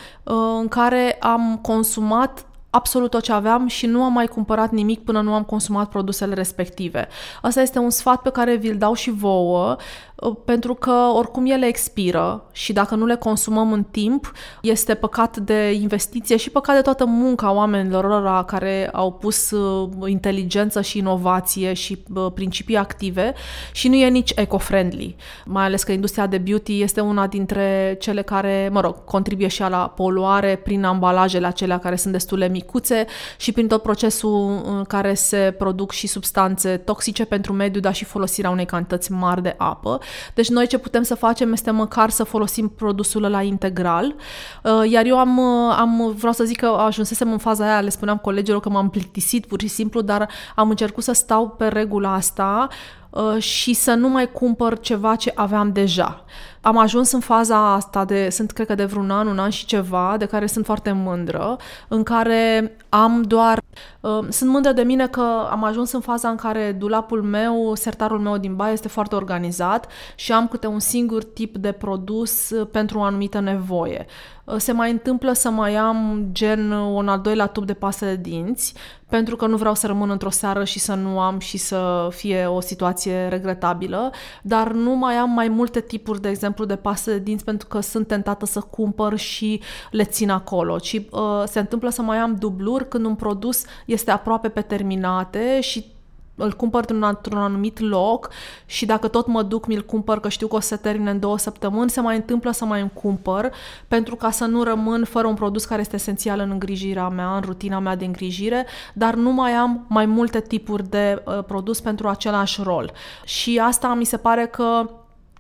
[0.61, 5.21] în care am consumat absolut tot ce aveam și nu am mai cumpărat nimic până
[5.21, 7.09] nu am consumat produsele respective.
[7.43, 9.77] Asta este un sfat pe care vi-l dau și vouă.
[10.25, 15.37] Uh, pentru că oricum ele expiră și dacă nu le consumăm în timp, este păcat
[15.37, 20.99] de investiție și păcat de toată munca oamenilor ăla care au pus uh, inteligență și
[20.99, 23.35] inovație și uh, principii active
[23.73, 25.17] și nu e nici eco-friendly.
[25.45, 29.61] Mai ales că industria de beauty este una dintre cele care, mă rog, contribuie și
[29.61, 33.07] la poluare prin ambalajele acelea care sunt destule micuțe
[33.37, 38.05] și prin tot procesul în care se produc și substanțe toxice pentru mediu, dar și
[38.05, 40.01] folosirea unei cantități mari de apă.
[40.35, 44.15] Deci noi ce putem să facem este măcar să folosim produsul la integral.
[44.63, 47.89] Uh, iar eu am, uh, am, vreau să zic că ajunsesem în faza aia, le
[47.89, 52.13] spuneam colegilor că m-am plictisit pur și simplu, dar am încercat să stau pe regula
[52.13, 52.69] asta
[53.11, 56.25] uh, și să nu mai cumpăr ceva ce aveam deja.
[56.65, 59.67] Am ajuns în faza asta de, sunt cred că de vreun an, un an și
[59.67, 61.57] ceva, de care sunt foarte mândră,
[61.89, 63.59] în care am doar
[64.05, 68.19] Ehm, sunt mândră de mine că am ajuns în faza în care dulapul meu, sertarul
[68.19, 72.67] meu din baie este foarte organizat și am câte un singur tip de produs uh,
[72.71, 74.07] pentru o anumită nevoie.
[74.45, 78.17] Uh, se mai întâmplă să mai am gen un al doilea tub de pastă de
[78.17, 78.75] dinți,
[79.09, 82.47] pentru că nu vreau să rămân într-o seară și să nu am și să fie
[82.47, 87.19] o situație regretabilă, dar nu mai am mai multe tipuri, de exemplu, de pastă de
[87.19, 90.79] dinți pentru că sunt tentată să cumpăr și le țin acolo.
[90.79, 95.61] Și uh, se întâmplă să mai am dubluri când un produs este aproape pe terminate
[95.61, 95.94] și
[96.35, 98.31] îl cumpăr într-un anumit loc
[98.67, 101.19] și dacă tot mă duc, mi-l cumpăr că știu că o să se termine în
[101.19, 103.53] două săptămâni, se mai întâmplă să mai îmi cumpăr
[103.89, 107.41] pentru ca să nu rămân fără un produs care este esențial în îngrijirea mea, în
[107.41, 112.09] rutina mea de îngrijire, dar nu mai am mai multe tipuri de uh, produs pentru
[112.09, 112.93] același rol.
[113.25, 114.91] Și asta mi se pare că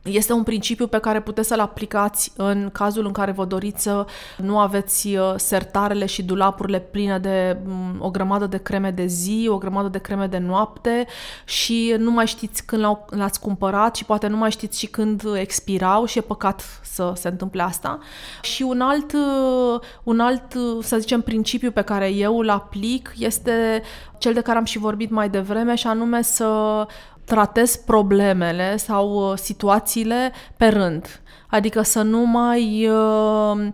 [0.04, 4.06] este un principiu pe care puteți să-l aplicați în cazul în care vă doriți să
[4.36, 9.46] nu aveți uh, sertarele și dulapurile pline de mm, o grămadă de creme de zi,
[9.50, 11.06] o grămadă de creme de noapte
[11.44, 16.04] și nu mai știți când l-ați cumpărat și poate nu mai știți și când expirau
[16.04, 17.98] și e păcat să se întâmple asta.
[18.42, 23.14] Și un alt, uh, un alt, uh, să zicem, principiu pe care eu îl aplic
[23.18, 23.82] este
[24.18, 26.86] cel de care am și vorbit mai devreme și anume să
[27.24, 31.20] tratez problemele sau uh, situațiile pe rând.
[31.48, 33.66] Adică să nu mai uh,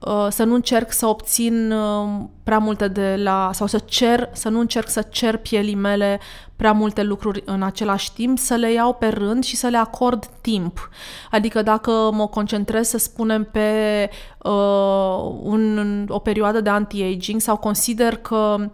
[0.00, 1.74] uh, să nu încerc să obțin
[2.42, 6.20] prea multe de la sau să cer, să nu încerc să cer pielii mele
[6.58, 10.26] prea multe lucruri în același timp, să le iau pe rând și să le acord
[10.40, 10.90] timp.
[11.30, 18.16] Adică dacă mă concentrez, să spunem, pe uh, un, o perioadă de anti-aging sau consider
[18.16, 18.66] că uh,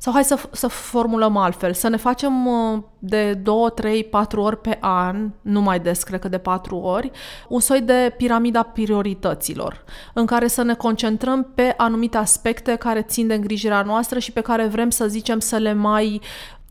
[0.00, 4.60] sau hai să, să formulăm altfel, să ne facem uh, de 2, 3, 4 ori
[4.60, 7.10] pe an, nu mai des, cred că de 4 ori,
[7.48, 13.26] un soi de piramida priorităților, în care să ne concentrăm pe anumite aspecte care țin
[13.26, 16.20] de îngrijirea noastră și pe care vrem să zicem să le mai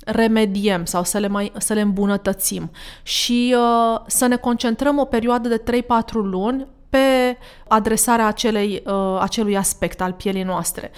[0.06, 2.72] remediem sau să le, mai, să le îmbunătățim
[3.04, 9.58] și uh, să ne concentrăm o perioadă de 3-4 luni pe adresarea acelei, uh, acelui
[9.58, 10.92] aspect al pielii noastre.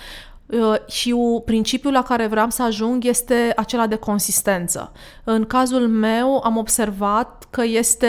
[0.52, 4.92] Uh, și principiul la care vreau să ajung este acela de consistență.
[5.24, 8.08] În cazul meu am observat că este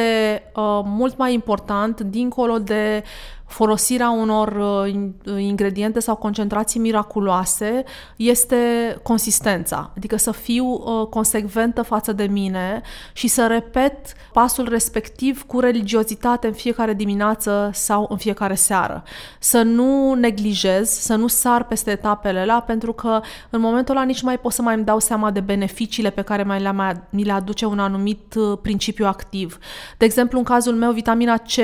[0.55, 3.03] uh, mult mai important, dincolo de
[3.51, 4.49] folosirea unor
[4.85, 7.85] uh, ingrediente sau concentrații miraculoase
[8.17, 8.57] este
[9.03, 12.83] consistența, adică să fiu uh, consecventă față de mine
[13.13, 19.03] și să repet pasul respectiv cu religiozitate în fiecare dimineață sau în fiecare seară.
[19.39, 23.21] Să nu neglijez, să nu sar peste etapele la, pentru că
[23.51, 26.43] în momentul ăla nici mai pot să mai îmi dau seama de beneficiile pe care
[26.43, 29.59] mai le, mi le aduce un anumit uh, principiu activ.
[29.99, 31.55] De exemplu, în cazul meu, vitamina C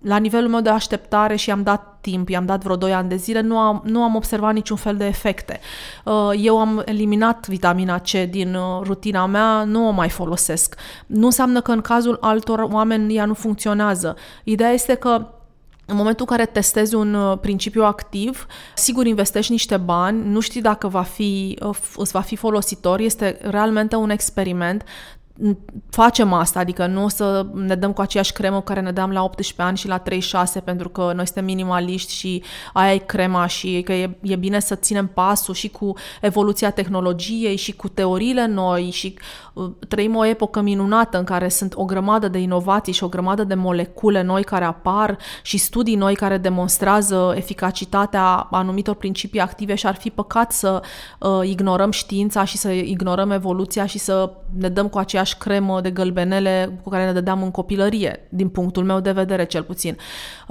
[0.00, 3.16] la nivelul meu de așteptare și am dat timp, i-am dat vreo 2 ani de
[3.16, 5.60] zile, nu am, nu am observat niciun fel de efecte.
[6.04, 10.74] Uh, eu am eliminat vitamina C din uh, rutina mea, nu o mai folosesc.
[11.06, 14.16] Nu înseamnă că în cazul altor oameni ea nu funcționează.
[14.44, 15.26] Ideea este că
[15.86, 20.60] în momentul în care testezi un uh, principiu activ, sigur investești niște bani, nu știi
[20.60, 21.58] dacă va fi,
[21.96, 24.84] îți va fi folositor, este realmente un experiment,
[25.90, 29.22] facem asta, adică nu o să ne dăm cu aceeași cremă care ne dăm la
[29.22, 33.82] 18 ani și la 36 pentru că noi suntem minimaliști și aia e crema și
[33.84, 38.90] că e, e bine să ținem pasul și cu evoluția tehnologiei și cu teoriile noi
[38.90, 39.14] și
[39.52, 43.44] uh, trăim o epocă minunată în care sunt o grămadă de inovații și o grămadă
[43.44, 49.86] de molecule noi care apar și studii noi care demonstrează eficacitatea anumitor principii active și
[49.86, 50.82] ar fi păcat să
[51.18, 55.80] uh, ignorăm știința și să ignorăm evoluția și să ne dăm cu aceeași aceeași cremă
[55.80, 59.96] de gălbenele cu care ne dădeam în copilărie, din punctul meu de vedere cel puțin.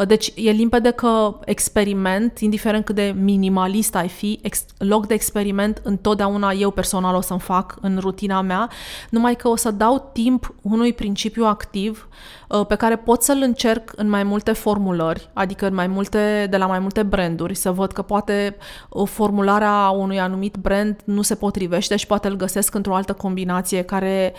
[0.08, 5.82] Deci e limpede că experiment, indiferent cât de minimalist ai fi, ex- loc de experiment
[5.84, 8.70] întotdeauna eu personal o să-mi fac în rutina mea,
[9.10, 13.92] numai că o să dau timp unui principiu activ uh, pe care pot să-l încerc
[13.96, 17.92] în mai multe formulări, adică în mai multe, de la mai multe branduri, să văd
[17.92, 18.56] că poate
[18.90, 23.82] uh, formularea unui anumit brand nu se potrivește și poate îl găsesc într-o altă combinație
[23.82, 24.34] care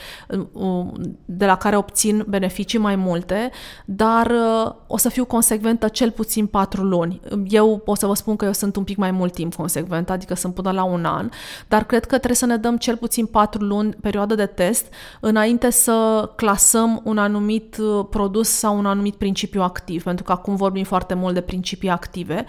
[1.25, 3.51] de la care obțin beneficii mai multe,
[3.85, 7.21] dar uh, o să fiu consecventă cel puțin patru luni.
[7.49, 10.35] Eu pot să vă spun că eu sunt un pic mai mult timp consecventă, adică
[10.35, 11.29] sunt până la un an,
[11.69, 14.87] dar cred că trebuie să ne dăm cel puțin patru luni perioadă de test
[15.21, 20.57] înainte să clasăm un anumit uh, produs sau un anumit principiu activ, pentru că acum
[20.57, 22.45] vorbim foarte mult de principii active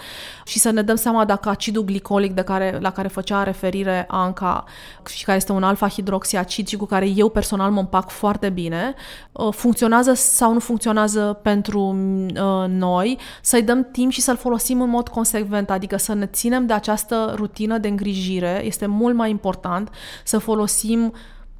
[0.45, 4.64] și să ne dăm seama dacă acidul glicolic de care, la care făcea referire Anca
[5.10, 8.93] și care este un alfa-hidroxiacid și cu care eu personal mă împac foarte bine,
[9.32, 14.89] uh, funcționează sau nu funcționează pentru uh, noi, să-i dăm timp și să-l folosim în
[14.89, 19.89] mod consecvent, adică să ne ținem de această rutină de îngrijire, este mult mai important
[20.24, 21.14] să folosim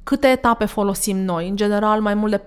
[0.04, 1.48] câte etape folosim noi?
[1.48, 2.42] În general, mai mult de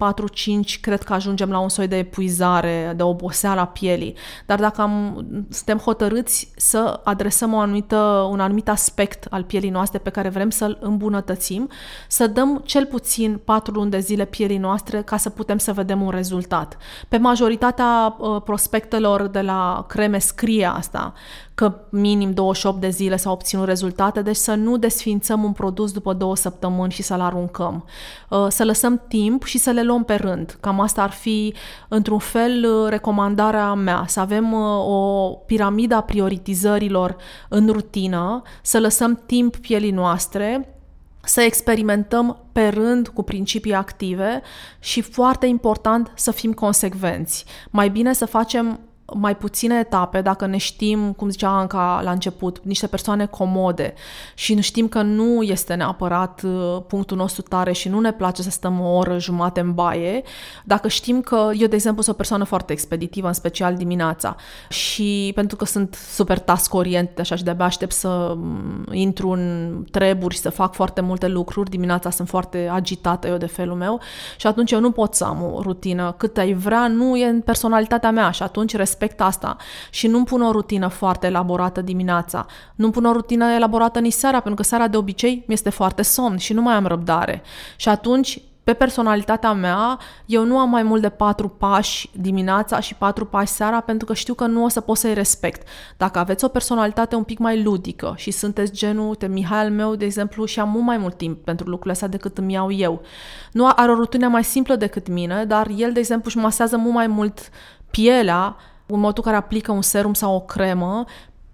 [0.75, 4.15] 4-5, cred că ajungem la un soi de epuizare, de oboseală a pielii.
[4.45, 9.99] Dar dacă am, suntem hotărâți să adresăm o anumită, un anumit aspect al pielii noastre
[9.99, 11.69] pe care vrem să-l îmbunătățim,
[12.07, 16.01] să dăm cel puțin 4 luni de zile pielii noastre ca să putem să vedem
[16.01, 16.77] un rezultat.
[17.07, 21.13] Pe majoritatea uh, prospectelor de la creme scrie asta
[21.55, 26.13] că minim 28 de zile s-au obținut rezultate, deci să nu desfințăm un produs după
[26.13, 27.85] două săptămâni și să-l aruncăm.
[28.29, 30.57] Uh, să lăsăm timp și să le luăm pe rând.
[30.59, 31.53] Cam asta ar fi,
[31.87, 37.15] într-un fel, uh, recomandarea mea, să avem uh, o piramidă a prioritizărilor
[37.49, 40.69] în rutină, să lăsăm timp pielii noastre,
[41.23, 44.41] să experimentăm pe rând cu principii active
[44.79, 47.45] și, foarte important, să fim consecvenți.
[47.69, 48.79] Mai bine să facem
[49.13, 53.93] mai puține etape, dacă ne știm, cum zicea Anca la început, niște persoane comode
[54.35, 58.49] și știm că nu este neapărat uh, punctul nostru tare și nu ne place să
[58.49, 60.23] stăm o oră jumate în baie,
[60.63, 64.35] dacă știm că eu, de exemplu, sunt o persoană foarte expeditivă, în special dimineața.
[64.69, 69.85] Și pentru că sunt super task orient, așa și de-abia aștept să mm, intru în
[69.91, 73.99] treburi și să fac foarte multe lucruri, dimineața sunt foarte agitată eu de felul meu
[74.37, 76.15] și atunci eu nu pot să am o rutină.
[76.17, 79.57] Cât ai vrea, nu e în personalitatea mea și atunci respect asta
[79.89, 82.45] și nu-mi pun o rutină foarte elaborată dimineața.
[82.75, 86.01] Nu-mi pun o rutină elaborată nici seara, pentru că seara de obicei mi este foarte
[86.01, 87.41] somn și nu mai am răbdare.
[87.75, 92.95] Și atunci pe personalitatea mea, eu nu am mai mult de patru pași dimineața și
[92.95, 95.67] patru pași seara pentru că știu că nu o să pot să-i respect.
[95.97, 99.95] Dacă aveți o personalitate un pic mai ludică și sunteți genul, uite, Mihai al meu,
[99.95, 103.01] de exemplu, și am mult mai mult timp pentru lucrurile astea decât îmi iau eu.
[103.51, 106.93] Nu are o rutină mai simplă decât mine, dar el, de exemplu, își masează mult
[106.93, 107.49] mai mult
[107.89, 108.55] pielea
[108.85, 111.05] în modul care aplică un serum sau o cremă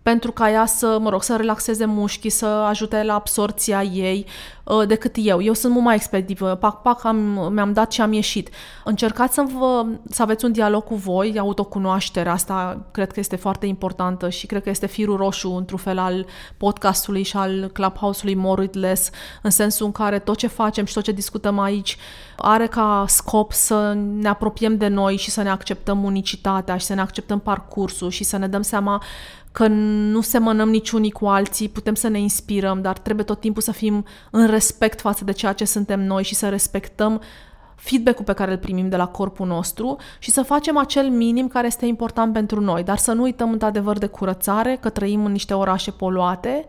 [0.04, 4.26] pentru ca ea să, mă rog, să relaxeze mușchii, să ajute la absorția ei.
[4.64, 5.42] Uh, decât eu.
[5.42, 6.56] Eu sunt mult mai expeditivă.
[6.56, 8.50] Pac, pac, am, mi-am dat și am ieșit.
[8.84, 13.66] Încercați să, vă, să aveți un dialog cu voi, autocunoașterea asta cred că este foarte
[13.66, 16.26] importantă și cred că este firul roșu, într-un fel, al
[16.58, 19.10] podcastului și al Clubhouse-ului More with Less,
[19.42, 21.98] în sensul în care tot ce facem și tot ce discutăm aici
[22.42, 26.94] are ca scop să ne apropiem de noi și să ne acceptăm unicitatea și să
[26.94, 29.04] ne acceptăm parcursul și să ne dăm seama
[29.52, 33.72] că nu semănăm niciunii cu alții, putem să ne inspirăm, dar trebuie tot timpul să
[33.72, 37.22] fim în respect față de ceea ce suntem noi și să respectăm
[37.76, 41.68] feedback-ul pe care îl primim de la corpul nostru și să facem acel minim care
[41.68, 45.54] este important pentru noi, dar să nu uităm într-adevăr de curățare, că trăim în niște
[45.54, 46.66] orașe poluate,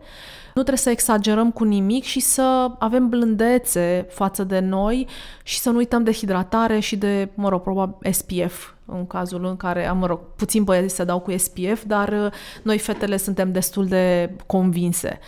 [0.53, 5.07] nu trebuie să exagerăm cu nimic și să avem blândețe față de noi
[5.43, 9.57] și să nu uităm de hidratare și de, mă rog, probabil SPF în cazul în
[9.57, 12.31] care, mă rog, puțin băieți se dau cu SPF, dar uh,
[12.63, 15.19] noi fetele suntem destul de convinse.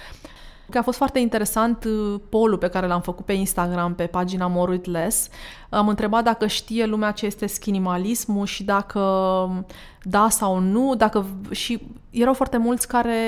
[0.69, 4.47] Că a fost foarte interesant uh, polul pe care l-am făcut pe Instagram, pe pagina
[4.47, 5.29] More With Less.
[5.69, 9.65] Am întrebat dacă știe lumea ce este skinimalismul și dacă um,
[10.01, 13.19] da sau nu, dacă și erau foarte mulți care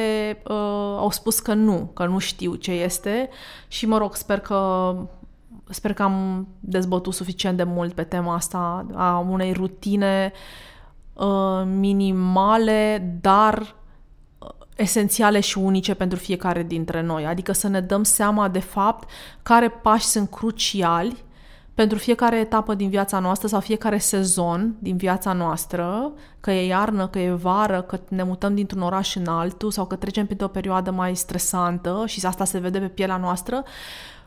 [0.47, 3.29] uh, au spus că nu, că nu știu ce este
[3.67, 4.93] și mă rog, sper că
[5.69, 10.31] sper că am dezbătut suficient de mult pe tema asta a unei rutine
[11.13, 13.67] uh, minimale, dar uh,
[14.77, 17.25] esențiale și unice pentru fiecare dintre noi.
[17.25, 19.09] Adică să ne dăm seama de fapt
[19.43, 21.25] care pași sunt cruciali
[21.73, 27.07] pentru fiecare etapă din viața noastră sau fiecare sezon din viața noastră, că e iarnă,
[27.07, 30.47] că e vară, că ne mutăm dintr-un oraș în altul sau că trecem pe o
[30.47, 33.63] perioadă mai stresantă și asta se vede pe pielea noastră,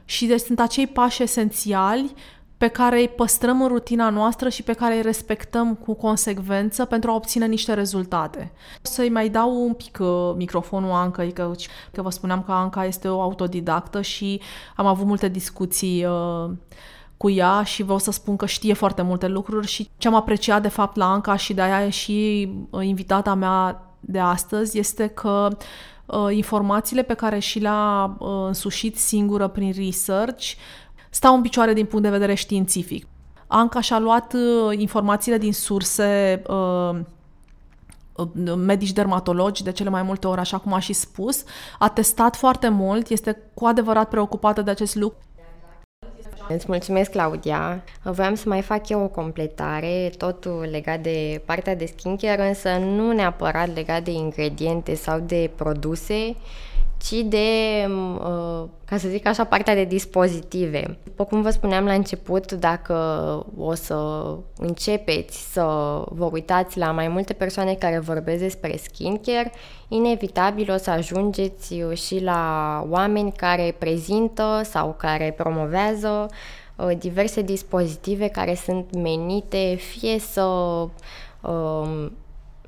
[0.04, 2.14] și deci sunt acei pași esențiali
[2.60, 7.10] pe care îi păstrăm în rutina noastră și pe care îi respectăm cu consecvență pentru
[7.10, 8.52] a obține niște rezultate.
[8.82, 11.50] Să-i mai dau un pic uh, microfonul Anca, că,
[11.92, 14.40] că vă spuneam că Anca este o autodidactă și
[14.76, 16.50] am avut multe discuții uh,
[17.16, 20.62] cu ea și vreau să spun că știe foarte multe lucruri și ce am apreciat
[20.62, 25.06] de fapt la Anca și de aia e și uh, invitata mea de astăzi este
[25.06, 25.48] că
[26.06, 30.52] uh, informațiile pe care și le-a uh, însușit singură prin research
[31.10, 33.06] stau în picioare din punct de vedere științific.
[33.46, 36.98] Anca și-a luat uh, informațiile din surse uh,
[38.56, 41.44] medici dermatologi de cele mai multe ori, așa cum a și spus,
[41.78, 45.18] a testat foarte mult, este cu adevărat preocupată de acest lucru
[46.54, 47.84] Îți mulțumesc, Claudia.
[48.02, 53.12] Voiam să mai fac eu o completare, totul legat de partea de skincare, însă nu
[53.12, 56.36] neapărat legat de ingrediente sau de produse,
[57.02, 60.98] ci de, uh, ca să zic așa, partea de dispozitive.
[61.04, 62.94] După cum vă spuneam la început, dacă
[63.58, 64.24] o să
[64.56, 65.62] începeți să
[66.08, 69.52] vă uitați la mai multe persoane care vorbesc despre skincare,
[69.88, 76.26] inevitabil o să ajungeți și la oameni care prezintă sau care promovează
[76.76, 80.42] uh, diverse dispozitive care sunt menite fie să
[81.40, 82.12] um,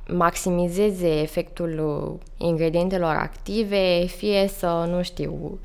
[0.09, 5.59] maximizeze efectul uh, ingredientelor active, fie să, nu știu,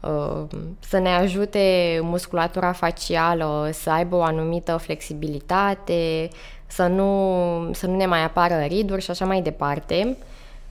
[0.00, 0.42] uh,
[0.78, 6.28] să ne ajute musculatura facială să aibă o anumită flexibilitate,
[6.66, 10.16] să nu, să nu ne mai apară riduri și așa mai departe.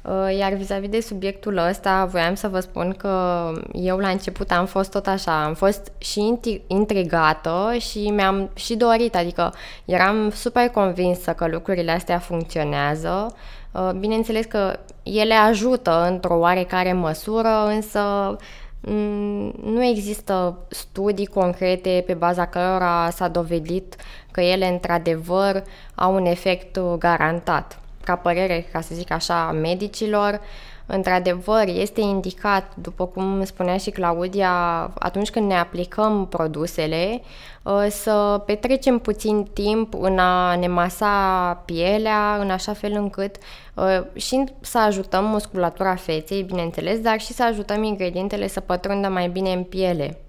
[0.03, 4.65] Uh, iar vis-a-vis de subiectul ăsta, voiam să vă spun că eu la început am
[4.65, 9.53] fost tot așa, am fost și intrigată și mi-am și dorit, adică
[9.85, 13.35] eram super convinsă că lucrurile astea funcționează.
[13.71, 18.35] Uh, bineînțeles că ele ajută într-o oarecare măsură, însă
[18.81, 23.95] mm, nu există studii concrete pe baza cărora s-a dovedit
[24.31, 25.63] că ele într-adevăr
[25.95, 30.41] au un efect garantat ca părere, ca să zic așa, a medicilor,
[30.85, 34.51] într-adevăr, este indicat, după cum spunea și Claudia,
[34.99, 37.21] atunci când ne aplicăm produsele,
[37.63, 43.35] uh, să petrecem puțin timp în a ne masa pielea, în așa fel încât
[43.73, 49.27] uh, și să ajutăm musculatura feței, bineînțeles, dar și să ajutăm ingredientele să pătrundă mai
[49.27, 50.22] bine în piele.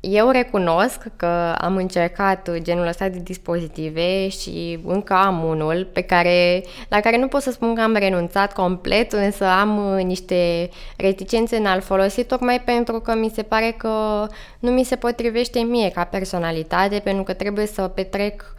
[0.00, 6.64] Eu recunosc că am încercat genul ăsta de dispozitive și încă am unul pe care,
[6.88, 11.56] la care nu pot să spun că am renunțat complet, însă am uh, niște reticențe
[11.56, 14.26] în a-l folosi tocmai pentru că mi se pare că
[14.58, 18.54] nu mi se potrivește mie ca personalitate, pentru că trebuie să petrec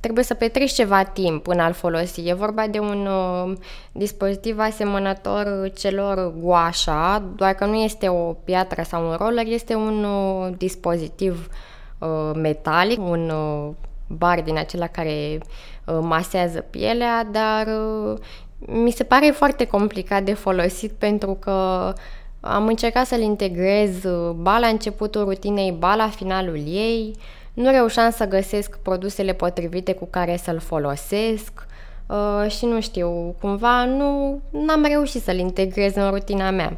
[0.00, 2.28] trebuie să petreci ceva timp până al folosi.
[2.28, 3.52] E vorba de un uh,
[3.92, 10.04] dispozitiv asemănător celor guașa, doar că nu este o piatră sau un roller, este un
[10.04, 11.48] uh, dispozitiv
[11.98, 13.74] uh, metalic, un uh,
[14.06, 18.18] bar din acela care uh, masează pielea, dar uh,
[18.58, 21.92] mi se pare foarte complicat de folosit pentru că
[22.40, 27.16] Am încercat să-l integrez uh, ba la începutul rutinei, ba la finalul ei.
[27.54, 31.66] Nu reușeam să găsesc produsele potrivite cu care să-l folosesc
[32.06, 36.76] uh, și nu știu, cumva nu am reușit să-l integrez în rutina mea.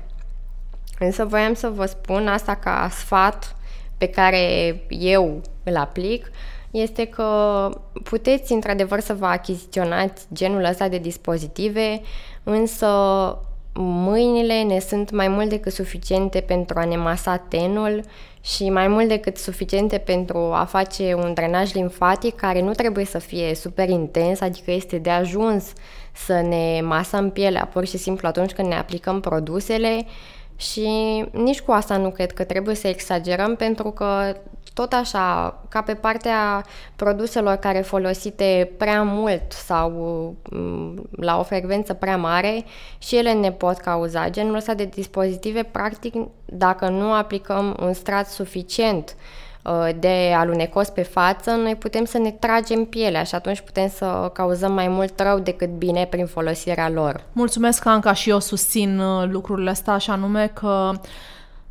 [0.98, 3.56] Însă voiam să vă spun asta ca sfat
[3.98, 6.30] pe care eu îl aplic,
[6.70, 7.68] este că
[8.02, 12.00] puteți într-adevăr să vă achiziționați genul ăsta de dispozitive,
[12.42, 12.88] însă
[13.74, 18.02] mâinile ne sunt mai mult decât suficiente pentru a ne masa tenul
[18.44, 23.18] și mai mult decât suficiente pentru a face un drenaj limfatic care nu trebuie să
[23.18, 25.72] fie super intens, adică este de ajuns
[26.12, 30.06] să ne masăm pielea pur și simplu atunci când ne aplicăm produsele.
[30.56, 30.88] Și
[31.30, 34.36] nici cu asta nu cred că trebuie să exagerăm pentru că
[34.74, 36.64] tot așa, ca pe partea
[36.96, 39.90] produselor care folosite prea mult sau
[40.50, 42.64] mm, la o frecvență prea mare
[42.98, 46.14] și ele ne pot cauza genul ăsta de dispozitive, practic,
[46.44, 49.16] dacă nu aplicăm un strat suficient
[49.64, 54.30] uh, de alunecos pe față, noi putem să ne tragem pielea și atunci putem să
[54.32, 57.24] cauzăm mai mult rău decât bine prin folosirea lor.
[57.32, 60.90] Mulțumesc, Anca, și eu susțin uh, lucrurile astea, așa nume că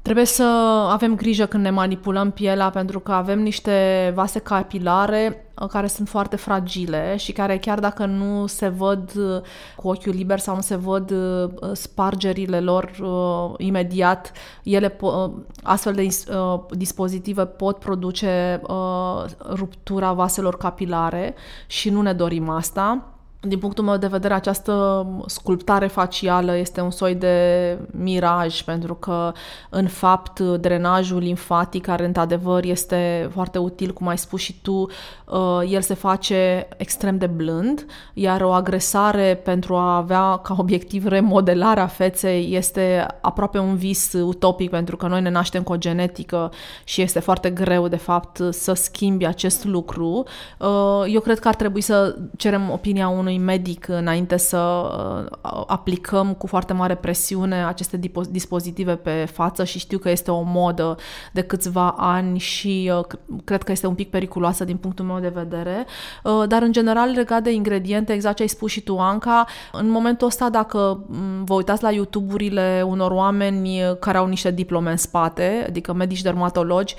[0.02, 0.44] Trebuie să
[0.92, 6.10] avem grijă când ne manipulăm pielea pentru că avem niște vase capilare uh, care sunt
[6.10, 9.42] foarte fragile și care chiar dacă nu se văd uh,
[9.76, 14.32] cu ochiul liber sau nu se văd uh, spargerile lor uh, imediat,
[14.64, 15.32] ele po-
[15.64, 21.36] astfel de uh, dispozitive pot produce uh, ruptura vaselor capilare
[21.68, 23.11] și nu ne dorim asta.
[23.48, 29.32] Din punctul meu de vedere, această sculptare facială este un soi de miraj, pentru că,
[29.70, 34.88] în fapt, drenajul limfatic, care într-adevăr este foarte util, cum ai spus și tu,
[35.26, 41.08] uh, el se face extrem de blând, iar o agresare pentru a avea ca obiectiv
[41.08, 46.52] remodelarea feței este aproape un vis utopic, pentru că noi ne naștem cu o genetică
[46.84, 50.24] și este foarte greu, de fapt, să schimbi acest lucru.
[50.60, 55.64] Uh, eu cred că ar trebui să cerem opinia unui unui medic înainte să uh,
[55.68, 60.98] aplicăm cu foarte mare presiune aceste dispozitive pe față și știu că este o modă
[61.32, 63.06] de câțiva ani și uh,
[63.44, 65.86] cred că este un pic periculoasă din punctul meu de vedere,
[66.24, 69.90] uh, dar în general legat de ingrediente, exact ce ai spus și tu, Anca, în
[69.90, 74.98] momentul ăsta dacă mm, vă uitați la YouTube-urile unor oameni care au niște diplome în
[74.98, 76.96] spate, adică medici dermatologi,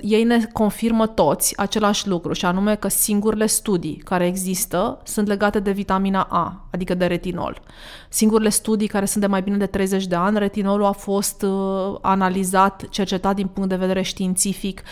[0.00, 5.60] ei ne confirmă toți același lucru și anume că singurele studii care există sunt legate
[5.60, 7.60] de vitamina A, adică de retinol.
[8.08, 11.94] Singurele studii care sunt de mai bine de 30 de ani, retinolul a fost uh,
[12.00, 14.82] analizat, cercetat din punct de vedere științific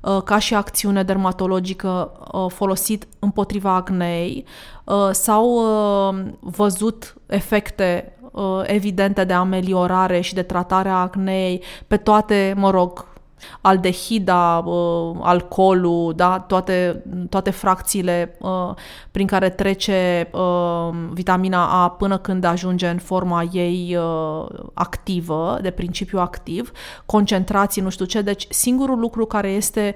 [0.00, 4.44] uh, ca și acțiune dermatologică uh, folosit împotriva acnei.
[4.84, 11.96] Uh, s-au uh, văzut efecte uh, evidente de ameliorare și de tratare a acnei pe
[11.96, 13.13] toate, mă rog,
[13.60, 16.38] aldehida, uh, alcoolul, da?
[16.38, 18.70] toate, toate fracțiile uh,
[19.10, 25.70] prin care trece uh, vitamina A până când ajunge în forma ei uh, activă, de
[25.70, 26.72] principiu activ,
[27.06, 28.22] concentrații, nu știu ce.
[28.22, 29.94] Deci singurul lucru care este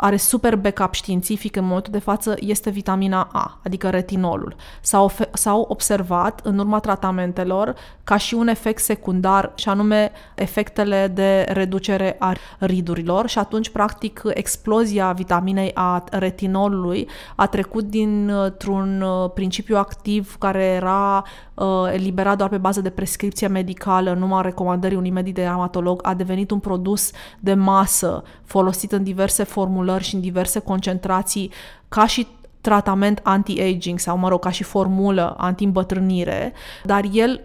[0.00, 4.56] are super backup științific în momentul de față este vitamina A, adică retinolul.
[4.80, 7.74] S-au, s-au observat în urma tratamentelor
[8.04, 14.22] ca și un efect secundar și anume efectele de reducere a ridurilor și atunci practic
[14.34, 21.24] explozia vitaminei A retinolului a trecut dintr-un uh, principiu activ care era
[21.54, 26.50] uh, eliberat doar pe bază de prescripție medicală, numai recomandării unui medic dermatolog, a devenit
[26.50, 29.44] un produs de masă folosit în diverse
[29.88, 31.52] formulări și în diverse concentrații
[31.88, 32.26] ca și
[32.60, 36.52] tratament anti-aging sau, mă rog, ca și formulă anti-îmbătrânire,
[36.84, 37.40] dar el,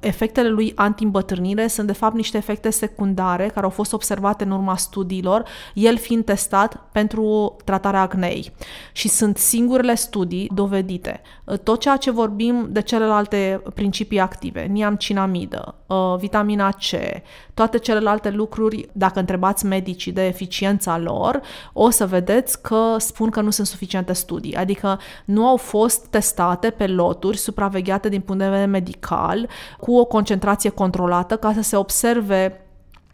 [0.00, 4.76] efectele lui anti-îmbătrânire sunt de fapt niște efecte secundare care au fost observate în urma
[4.76, 5.44] studiilor,
[5.74, 8.52] el fiind testat pentru tratarea acnei.
[8.92, 11.20] Și sunt singurele studii dovedite.
[11.62, 17.22] Tot ceea ce vorbim de celelalte principii active, niamcinamidă, ă, vitamina C,
[17.54, 21.40] toate celelalte lucruri, dacă întrebați medicii de eficiența lor,
[21.72, 26.70] o să vedeți că spun că nu sunt suficiente studii, adică nu au fost testate
[26.70, 29.48] pe loturi supravegheate din punct de vedere medical
[29.80, 32.60] cu o concentrație controlată ca să se observe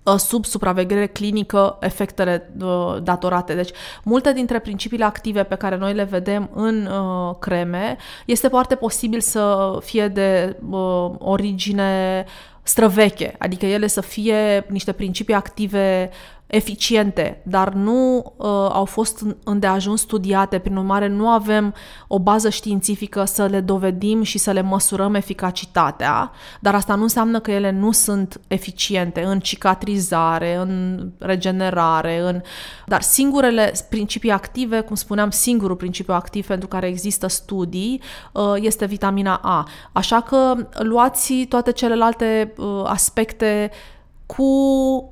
[0.06, 3.54] ă, sub supraveghere clinică efectele uh, datorate.
[3.54, 3.70] Deci,
[4.04, 9.20] multe dintre principiile active pe care noi le vedem în uh, creme este foarte posibil
[9.20, 12.24] să fie de uh, origine
[12.62, 16.10] străveche, adică ele să fie niște principii active
[16.48, 21.74] eficiente, dar nu uh, au fost îndeajuns studiate, prin urmare nu avem
[22.06, 26.30] o bază științifică să le dovedim și să le măsurăm eficacitatea,
[26.60, 32.40] dar asta nu înseamnă că ele nu sunt eficiente în cicatrizare, în regenerare, în...
[32.86, 38.84] dar singurele principii active, cum spuneam, singurul principiu activ pentru care există studii uh, este
[38.84, 39.68] vitamina A.
[39.92, 43.70] Așa că luați toate celelalte uh, aspecte
[44.36, 44.44] cu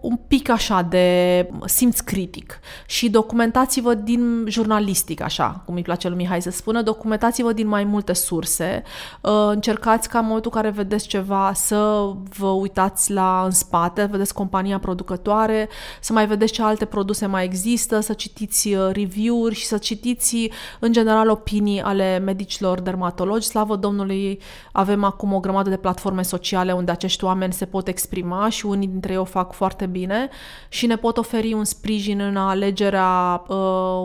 [0.01, 6.17] un pic așa de simț critic și documentați-vă din jurnalistic, așa, cum îi place lui
[6.17, 8.83] Mihai să spună, documentați-vă din mai multe surse,
[9.21, 14.05] uh, încercați ca în momentul în care vedeți ceva să vă uitați la în spate,
[14.05, 15.69] vedeți compania producătoare,
[16.01, 20.51] să mai vedeți ce alte produse mai există, să citiți uh, review-uri și să citiți
[20.79, 23.47] în general opinii ale medicilor dermatologi.
[23.47, 24.41] Slavă Domnului,
[24.73, 28.89] avem acum o grămadă de platforme sociale unde acești oameni se pot exprima și unii
[28.89, 30.29] dintre dintre ei o fac foarte bine
[30.69, 33.57] și ne pot oferi un sprijin în alegerea uh,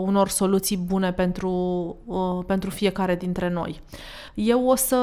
[0.02, 1.50] unor soluții bune pentru,
[2.04, 3.80] uh, pentru fiecare dintre noi.
[4.34, 4.96] Eu o să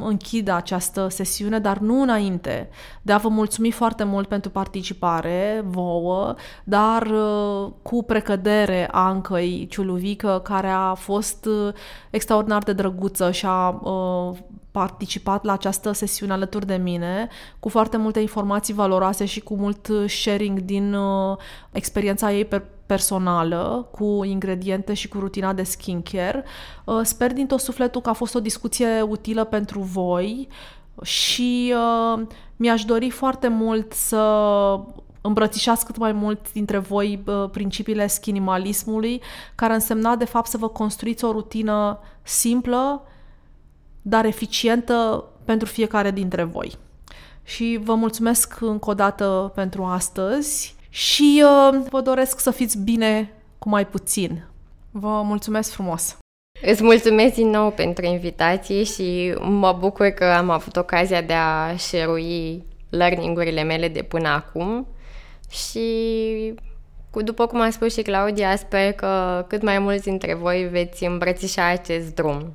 [0.00, 2.68] închid această sesiune, dar nu înainte
[3.02, 6.34] de a vă mulțumi foarte mult pentru participare vouă,
[6.64, 11.74] dar uh, cu precădere Ancăi Ciuluvică, care a fost uh,
[12.10, 14.36] extraordinar de drăguță și a uh,
[14.74, 17.28] participat la această sesiune alături de mine,
[17.60, 21.36] cu foarte multe informații valoroase și cu mult sharing din uh,
[21.72, 26.44] experiența ei pe personală, cu ingrediente și cu rutina de skincare.
[26.84, 30.48] Uh, sper din tot sufletul că a fost o discuție utilă pentru voi
[31.02, 32.22] și uh,
[32.56, 34.20] mi-aș dori foarte mult să
[35.20, 39.22] îmbrățișați cât mai mult dintre voi uh, principiile skinimalismului,
[39.54, 43.02] care însemna de fapt să vă construiți o rutină simplă,
[44.06, 46.72] dar eficientă pentru fiecare dintre voi.
[47.42, 53.32] Și vă mulțumesc încă o dată pentru astăzi și uh, vă doresc să fiți bine
[53.58, 54.44] cu mai puțin.
[54.90, 56.16] Vă mulțumesc frumos!
[56.62, 61.76] Îți mulțumesc din nou pentru invitație și mă bucur că am avut ocazia de a
[61.76, 64.86] share learning-urile mele de până acum
[65.50, 66.54] și
[67.10, 71.04] cu, după cum a spus și Claudia, sper că cât mai mulți dintre voi veți
[71.04, 72.54] îmbrățișa acest drum.